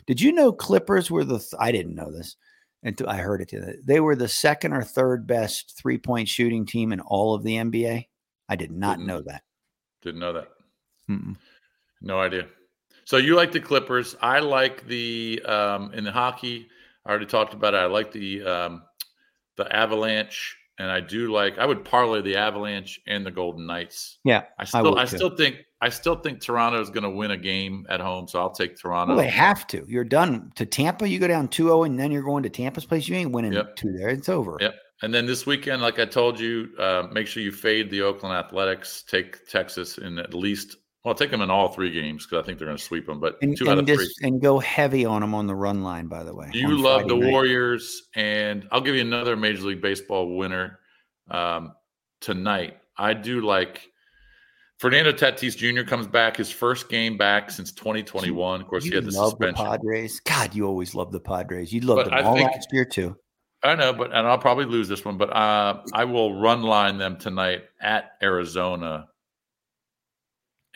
Did 0.06 0.20
you 0.20 0.32
know 0.32 0.52
Clippers 0.52 1.12
were 1.12 1.24
the? 1.24 1.38
th- 1.38 1.54
I 1.60 1.70
didn't 1.70 1.94
know 1.94 2.10
this 2.10 2.34
until 2.82 3.08
I 3.08 3.18
heard 3.18 3.40
it. 3.40 3.48
Today. 3.50 3.76
They 3.86 4.00
were 4.00 4.16
the 4.16 4.26
second 4.26 4.72
or 4.72 4.82
third 4.82 5.28
best 5.28 5.78
three 5.80 5.98
point 5.98 6.28
shooting 6.28 6.66
team 6.66 6.92
in 6.92 6.98
all 7.00 7.34
of 7.34 7.44
the 7.44 7.54
NBA. 7.54 8.08
I 8.48 8.56
did 8.56 8.72
not 8.72 8.98
know 8.98 9.22
that. 9.22 9.42
Didn't 10.02 10.20
know 10.20 10.32
that. 10.32 10.48
Mm-mm. 11.08 11.36
No 12.00 12.20
idea. 12.20 12.46
So 13.04 13.16
you 13.16 13.34
like 13.34 13.52
the 13.52 13.60
Clippers? 13.60 14.16
I 14.20 14.40
like 14.40 14.86
the 14.86 15.42
um, 15.46 15.92
in 15.94 16.04
the 16.04 16.12
hockey. 16.12 16.68
I 17.04 17.10
already 17.10 17.26
talked 17.26 17.54
about 17.54 17.74
it. 17.74 17.78
I 17.78 17.86
like 17.86 18.12
the 18.12 18.42
um, 18.44 18.82
the 19.56 19.74
Avalanche, 19.74 20.56
and 20.78 20.90
I 20.90 21.00
do 21.00 21.32
like. 21.32 21.58
I 21.58 21.66
would 21.66 21.84
parlay 21.84 22.22
the 22.22 22.36
Avalanche 22.36 23.00
and 23.06 23.26
the 23.26 23.30
Golden 23.30 23.66
Knights. 23.66 24.18
Yeah, 24.24 24.44
I 24.58 24.64
still, 24.64 24.98
I, 24.98 25.02
I 25.02 25.04
still 25.04 25.36
think, 25.36 25.56
I 25.80 25.88
still 25.88 26.16
think 26.16 26.40
Toronto 26.40 26.80
is 26.80 26.90
going 26.90 27.02
to 27.02 27.10
win 27.10 27.32
a 27.32 27.36
game 27.36 27.86
at 27.88 28.00
home. 28.00 28.28
So 28.28 28.40
I'll 28.40 28.50
take 28.50 28.78
Toronto. 28.78 29.14
Well, 29.14 29.24
they 29.24 29.30
have 29.30 29.66
to. 29.68 29.84
You're 29.88 30.04
done 30.04 30.52
to 30.54 30.64
Tampa. 30.64 31.08
You 31.08 31.18
go 31.18 31.26
down 31.28 31.48
2-0 31.48 31.86
and 31.86 31.98
then 31.98 32.12
you're 32.12 32.22
going 32.22 32.44
to 32.44 32.50
Tampa's 32.50 32.84
place. 32.84 33.08
You 33.08 33.16
ain't 33.16 33.32
winning 33.32 33.52
yep. 33.52 33.74
two 33.74 33.92
there. 33.92 34.08
It's 34.10 34.28
over. 34.28 34.58
Yep. 34.60 34.74
And 35.02 35.12
then 35.12 35.26
this 35.26 35.46
weekend, 35.46 35.82
like 35.82 35.98
I 35.98 36.04
told 36.04 36.38
you, 36.38 36.70
uh, 36.78 37.08
make 37.12 37.26
sure 37.26 37.42
you 37.42 37.52
fade 37.52 37.90
the 37.90 38.02
Oakland 38.02 38.34
Athletics. 38.34 39.02
Take 39.02 39.46
Texas 39.48 39.98
in 39.98 40.18
at 40.18 40.32
least 40.32 40.76
well, 41.04 41.14
take 41.16 41.32
them 41.32 41.40
in 41.40 41.50
all 41.50 41.68
three 41.68 41.90
games 41.90 42.24
because 42.24 42.42
I 42.42 42.46
think 42.46 42.58
they're 42.58 42.66
going 42.66 42.78
to 42.78 42.82
sweep 42.82 43.06
them. 43.06 43.18
But 43.18 43.36
and, 43.42 43.56
two 43.56 43.64
and 43.68 43.80
out 43.80 43.90
of 43.90 43.96
three. 43.96 44.08
And 44.22 44.40
go 44.40 44.60
heavy 44.60 45.04
on 45.04 45.20
them 45.20 45.34
on 45.34 45.48
the 45.48 45.54
run 45.54 45.82
line, 45.82 46.06
by 46.06 46.22
the 46.22 46.34
way. 46.34 46.48
You 46.52 46.76
love 46.80 47.02
Friday 47.02 47.14
the 47.14 47.20
night. 47.20 47.32
Warriors. 47.32 48.02
And 48.14 48.68
I'll 48.70 48.80
give 48.80 48.94
you 48.94 49.00
another 49.00 49.36
Major 49.36 49.62
League 49.62 49.82
Baseball 49.82 50.36
winner 50.36 50.78
um, 51.28 51.72
tonight. 52.20 52.76
I 52.96 53.14
do 53.14 53.40
like 53.40 53.88
Fernando 54.78 55.10
Tatis 55.10 55.56
Jr. 55.56 55.82
comes 55.82 56.06
back, 56.06 56.36
his 56.36 56.50
first 56.50 56.88
game 56.88 57.16
back 57.16 57.50
since 57.50 57.72
2021. 57.72 58.60
Of 58.60 58.68
course, 58.68 58.84
you 58.84 58.92
he 58.92 58.94
had 58.94 59.04
the 59.04 59.10
love 59.10 59.30
suspension. 59.30 59.64
The 59.64 59.70
Padres. 59.70 60.20
God, 60.20 60.54
you 60.54 60.66
always 60.68 60.94
love 60.94 61.10
the 61.10 61.20
Padres. 61.20 61.72
You 61.72 61.80
loved 61.80 62.04
but 62.04 62.04
them 62.10 62.14
I 62.14 62.22
all 62.22 62.36
think, 62.36 62.52
last 62.52 62.68
year, 62.72 62.84
too. 62.84 63.16
I 63.64 63.75
know, 63.77 63.92
but 63.92 64.12
and 64.12 64.27
I'll 64.27 64.38
probably 64.38 64.64
lose 64.64 64.88
this 64.88 65.05
one, 65.05 65.16
but 65.16 65.31
uh, 65.31 65.83
I 65.92 66.05
will 66.05 66.40
run 66.40 66.62
line 66.62 66.98
them 66.98 67.16
tonight 67.16 67.62
at 67.81 68.12
Arizona 68.22 69.09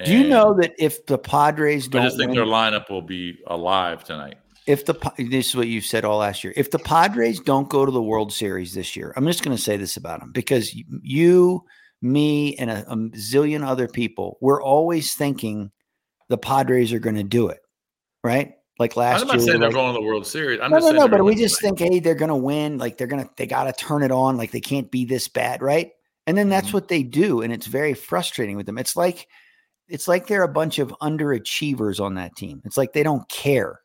do 0.05 0.13
you 0.13 0.29
know 0.29 0.55
that 0.55 0.75
if 0.79 1.07
the 1.07 1.17
Padres 1.17 1.89
don't, 1.89 2.03
I 2.03 2.05
just 2.07 2.19
think 2.19 2.29
win, 2.29 2.37
their 2.37 2.47
lineup 2.47 2.91
will 2.91 3.03
be 3.03 3.39
alive 3.47 4.05
tonight. 4.05 4.37
If 4.67 4.85
the 4.85 4.95
this 5.17 5.49
is 5.49 5.57
what 5.57 5.69
you 5.69 5.81
said 5.81 6.05
all 6.05 6.19
last 6.19 6.45
year, 6.45 6.53
if 6.57 6.71
the 6.71 6.79
Padres 6.79 7.41
don't 7.41 7.69
go 7.69 7.87
to 7.87 7.93
the 7.93 8.03
World 8.03 8.33
Series 8.33 8.75
this 8.75 8.95
year, 8.95 9.15
I'm 9.17 9.27
just 9.27 9.43
going 9.43 9.57
to 9.57 9.63
say 9.63 9.77
this 9.79 9.97
about 9.97 10.21
them 10.21 10.33
because 10.33 10.75
you, 10.75 11.65
me, 12.03 12.57
and 12.57 12.69
a, 12.71 12.85
a 12.91 12.97
zillion 12.97 13.67
other 13.67 13.89
people, 13.89 14.37
we're 14.43 14.63
always 14.63 15.15
thinking 15.15 15.71
the 16.29 16.39
Padres 16.39 16.93
are 16.93 16.99
going 16.99 17.17
to 17.17 17.23
do 17.23 17.49
it, 17.49 17.61
right? 18.23 18.53
Like 18.79 18.97
last 18.97 19.19
year, 19.19 19.23
I'm 19.23 19.29
not 19.29 19.37
year, 19.39 19.47
saying 19.47 19.61
they're 19.61 19.71
going 19.71 19.95
to 19.95 20.01
the 20.01 20.07
World 20.07 20.27
Series. 20.27 20.61
I'm 20.61 20.71
no, 20.71 20.79
no, 20.79 20.91
no, 20.91 21.09
but 21.09 21.25
we 21.25 21.35
just 21.35 21.61
think, 21.61 21.79
hey, 21.79 21.99
they're 21.99 22.15
going 22.15 22.29
to 22.29 22.35
win. 22.35 22.77
Like 22.77 22.99
they're 22.99 23.07
going 23.07 23.25
to, 23.25 23.31
they 23.37 23.47
got 23.47 23.65
to 23.65 23.73
turn 23.73 24.03
it 24.03 24.11
on. 24.11 24.37
Like 24.37 24.51
they 24.51 24.61
can't 24.61 24.91
be 24.91 25.05
this 25.07 25.29
bad, 25.29 25.63
right? 25.63 25.93
And 26.27 26.37
then 26.37 26.49
that's 26.49 26.69
mm-hmm. 26.69 26.77
what 26.77 26.89
they 26.89 27.03
do, 27.03 27.41
and 27.41 27.53
it's 27.53 27.67
very 27.67 27.95
frustrating 27.95 28.57
with 28.57 28.67
them. 28.67 28.79
It's 28.79 28.97
like 28.97 29.29
it's 29.89 30.09
like 30.09 30.27
they're 30.27 30.43
a 30.43 30.49
bunch 30.49 30.79
of 30.79 30.89
underachievers 31.01 32.01
on 32.01 32.15
that 32.15 32.35
team. 32.37 32.61
It's 32.65 32.77
like 32.77 32.93
they 32.93 33.03
don't 33.03 33.27
care. 33.29 33.81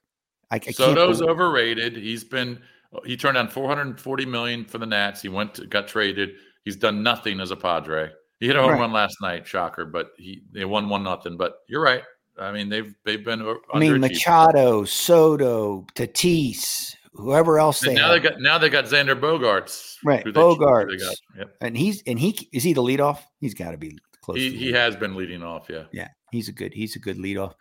I, 0.50 0.56
I 0.56 0.72
Soto's 0.72 1.22
overrated. 1.22 1.96
He's 1.96 2.24
been 2.24 2.60
he 3.06 3.16
turned 3.16 3.36
down 3.36 3.48
440 3.48 4.26
million 4.26 4.66
for 4.66 4.78
the 4.78 4.86
Nats. 4.86 5.22
He 5.22 5.30
went 5.30 5.56
to, 5.56 5.68
got 5.68 5.88
traded. 5.88 6.32
He's 6.66 6.76
done 6.76 7.04
nothing 7.04 7.40
as 7.40 7.52
a 7.52 7.56
Padre. 7.56 8.12
He 8.40 8.48
hit 8.48 8.56
a 8.56 8.62
home 8.62 8.72
right. 8.72 8.80
run 8.80 8.92
last 8.92 9.16
night, 9.22 9.48
shocker, 9.48 9.86
but 9.86 10.12
he 10.18 10.42
they 10.52 10.66
won 10.66 10.90
one 10.90 11.04
nothing. 11.04 11.38
But 11.38 11.60
you're 11.68 11.82
right. 11.82 12.04
I 12.42 12.52
mean 12.52 12.70
they've 12.70 12.94
they've 13.06 13.24
been. 13.24 13.42
I 13.74 13.80
mean 13.80 14.00
Machado, 14.00 14.84
Soto, 14.84 15.86
Tatis, 15.96 16.96
whoever 17.14 17.60
else 17.60 17.80
they 17.80 17.94
now 17.94 18.12
have. 18.12 18.22
they 18.22 18.30
got 18.30 18.42
now 18.42 18.58
they 18.58 18.70
got 18.70 18.86
Xander 18.86 19.20
Bogaerts, 19.20 19.98
right? 20.04 20.26
Bogaerts, 20.26 21.02
yep. 21.38 21.56
and 21.62 21.78
he's 21.78 22.02
and 22.08 22.20
he 22.20 22.50
is 22.52 22.64
he 22.64 22.74
the 22.74 22.84
leadoff? 22.84 23.20
He's 23.40 23.54
got 23.54 23.72
to 23.72 23.78
be 23.78 23.98
close. 24.22 24.38
He, 24.38 24.52
he 24.56 24.72
has 24.72 24.96
been 24.96 25.16
leading 25.16 25.44
off. 25.44 25.68
Yeah. 25.70 25.84
Yeah. 25.92 26.08
He's 26.32 26.48
a 26.48 26.52
good, 26.52 26.74
he's 26.74 26.96
a 26.96 27.00
good 27.00 27.18
leadoff. 27.18 27.54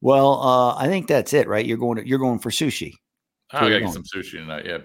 Well, 0.00 0.40
uh, 0.40 0.76
I 0.76 0.86
think 0.86 1.08
that's 1.08 1.32
it, 1.32 1.48
right? 1.48 1.64
You're 1.64 1.78
going 1.78 1.98
to, 1.98 2.06
you're 2.06 2.18
going 2.18 2.38
for 2.38 2.50
sushi. 2.50 2.92
I 3.50 3.60
gotta 3.60 3.80
get 3.80 3.92
some 3.92 4.04
sushi 4.04 4.32
tonight. 4.32 4.64
Yeah. 4.66 4.78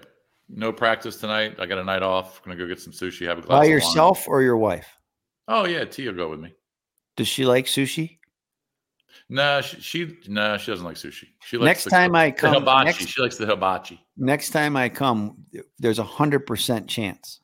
No 0.48 0.72
practice 0.72 1.16
tonight. 1.16 1.56
I 1.58 1.66
got 1.66 1.78
a 1.78 1.84
night 1.84 2.02
off. 2.02 2.42
Gonna 2.42 2.56
go 2.56 2.66
get 2.66 2.80
some 2.80 2.92
sushi. 2.92 3.26
Have 3.26 3.38
a 3.38 3.42
glass. 3.42 3.60
By 3.60 3.64
yourself 3.66 4.26
or 4.28 4.42
your 4.42 4.56
wife? 4.56 4.86
Oh 5.46 5.66
yeah, 5.66 5.84
Tia 5.84 6.12
go 6.12 6.28
with 6.28 6.40
me. 6.40 6.54
Does 7.16 7.28
she 7.28 7.44
like 7.44 7.66
sushi? 7.66 8.17
No, 9.28 9.56
nah, 9.56 9.60
she, 9.60 9.80
she 9.80 10.18
no, 10.28 10.56
she 10.56 10.70
doesn't 10.70 10.84
like 10.84 10.96
sushi. 10.96 11.28
She 11.44 11.56
likes 11.56 11.66
next 11.66 11.84
the, 11.84 11.90
time 11.90 12.14
I 12.14 12.30
come. 12.30 12.54
hibachi. 12.54 12.84
Next, 12.84 13.08
she 13.08 13.20
likes 13.20 13.36
the 13.36 13.46
hibachi. 13.46 14.00
Next 14.16 14.50
time 14.50 14.76
I 14.76 14.88
come, 14.88 15.44
there's 15.78 15.98
a 15.98 16.04
hundred 16.04 16.40
percent 16.40 16.88
chance 16.88 17.40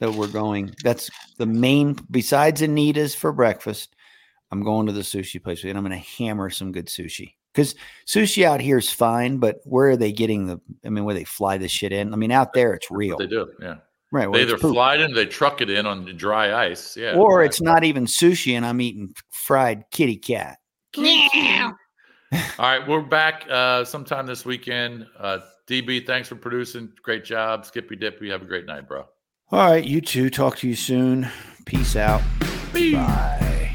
that 0.00 0.12
we're 0.12 0.28
going. 0.28 0.74
That's 0.82 1.10
the 1.38 1.46
main. 1.46 1.96
Besides 2.10 2.62
Anita's 2.62 3.14
for 3.14 3.32
breakfast, 3.32 3.94
I'm 4.50 4.62
going 4.62 4.86
to 4.86 4.92
the 4.92 5.00
sushi 5.00 5.42
place 5.42 5.62
and 5.64 5.76
I'm 5.76 5.84
going 5.84 5.98
to 5.98 6.24
hammer 6.24 6.50
some 6.50 6.72
good 6.72 6.86
sushi. 6.86 7.34
Because 7.52 7.74
sushi 8.06 8.44
out 8.44 8.60
here 8.60 8.78
is 8.78 8.90
fine, 8.90 9.38
but 9.38 9.60
where 9.64 9.90
are 9.90 9.96
they 9.96 10.12
getting 10.12 10.46
the? 10.46 10.60
I 10.84 10.88
mean, 10.88 11.04
where 11.04 11.14
they 11.14 11.24
fly 11.24 11.58
this 11.58 11.72
shit 11.72 11.92
in? 11.92 12.12
I 12.12 12.16
mean, 12.16 12.30
out 12.30 12.52
there 12.52 12.74
it's 12.74 12.90
real. 12.90 13.16
They 13.16 13.26
do, 13.26 13.50
yeah. 13.60 13.76
Right. 14.12 14.30
They 14.32 14.42
either 14.42 14.58
fly 14.58 14.96
it 14.96 15.00
in, 15.02 15.14
they 15.14 15.26
truck 15.26 15.60
it 15.60 15.70
in 15.70 15.86
on 15.86 16.04
dry 16.16 16.66
ice, 16.66 16.96
yeah. 16.96 17.14
Or 17.14 17.44
it's 17.44 17.60
not 17.60 17.84
even 17.84 18.06
sushi, 18.06 18.54
and 18.54 18.66
I'm 18.66 18.80
eating 18.80 19.14
fried 19.30 19.84
kitty 19.92 20.16
cat. 20.16 20.58
All 20.96 22.66
right, 22.66 22.86
we're 22.86 23.00
back 23.00 23.44
uh, 23.48 23.84
sometime 23.84 24.26
this 24.26 24.44
weekend. 24.44 25.06
Uh, 25.18 25.38
DB, 25.68 26.04
thanks 26.04 26.28
for 26.28 26.34
producing. 26.36 26.92
Great 27.02 27.24
job, 27.24 27.64
Skippy 27.64 27.96
Dippy. 27.96 28.30
Have 28.30 28.42
a 28.42 28.44
great 28.44 28.66
night, 28.66 28.88
bro. 28.88 29.06
All 29.52 29.70
right, 29.70 29.84
you 29.84 30.00
too. 30.00 30.30
Talk 30.30 30.56
to 30.58 30.68
you 30.68 30.74
soon. 30.74 31.28
Peace 31.64 31.96
out. 31.96 32.22
Peace. 32.72 32.94
Bye. 32.94 33.70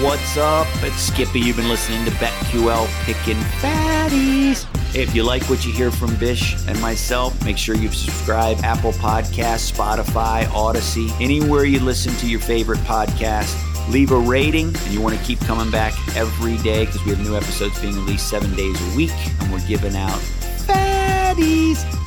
What's 0.00 0.36
up? 0.36 0.66
It's 0.82 1.00
Skippy. 1.00 1.40
You've 1.40 1.56
been 1.56 1.68
listening 1.68 2.04
to 2.04 2.10
BetQL 2.12 2.86
Picking 3.04 3.40
Fatties. 3.60 4.66
If 4.94 5.14
you 5.14 5.22
like 5.22 5.42
what 5.50 5.66
you 5.66 5.72
hear 5.72 5.90
from 5.90 6.14
Bish 6.16 6.54
and 6.66 6.80
myself, 6.80 7.42
make 7.44 7.58
sure 7.58 7.74
you 7.74 7.90
subscribe 7.90 8.58
Apple 8.62 8.92
Podcasts, 8.92 9.72
Spotify, 9.72 10.44
Audacy, 10.44 11.10
anywhere 11.20 11.64
you 11.64 11.80
listen 11.80 12.14
to 12.16 12.28
your 12.28 12.40
favorite 12.40 12.78
podcast 12.80 13.56
leave 13.88 14.12
a 14.12 14.18
rating, 14.18 14.68
and 14.68 14.88
you 14.88 15.00
want 15.00 15.18
to 15.18 15.24
keep 15.24 15.40
coming 15.40 15.70
back 15.70 15.94
every 16.16 16.56
day 16.58 16.86
because 16.86 17.04
we 17.04 17.10
have 17.10 17.20
new 17.20 17.36
episodes 17.36 17.80
being 17.80 17.94
released 17.94 18.28
seven 18.28 18.54
days 18.54 18.80
a 18.92 18.96
week, 18.96 19.12
and 19.40 19.52
we're 19.52 19.66
giving 19.66 19.96
out 19.96 20.18
fatties. 20.66 21.97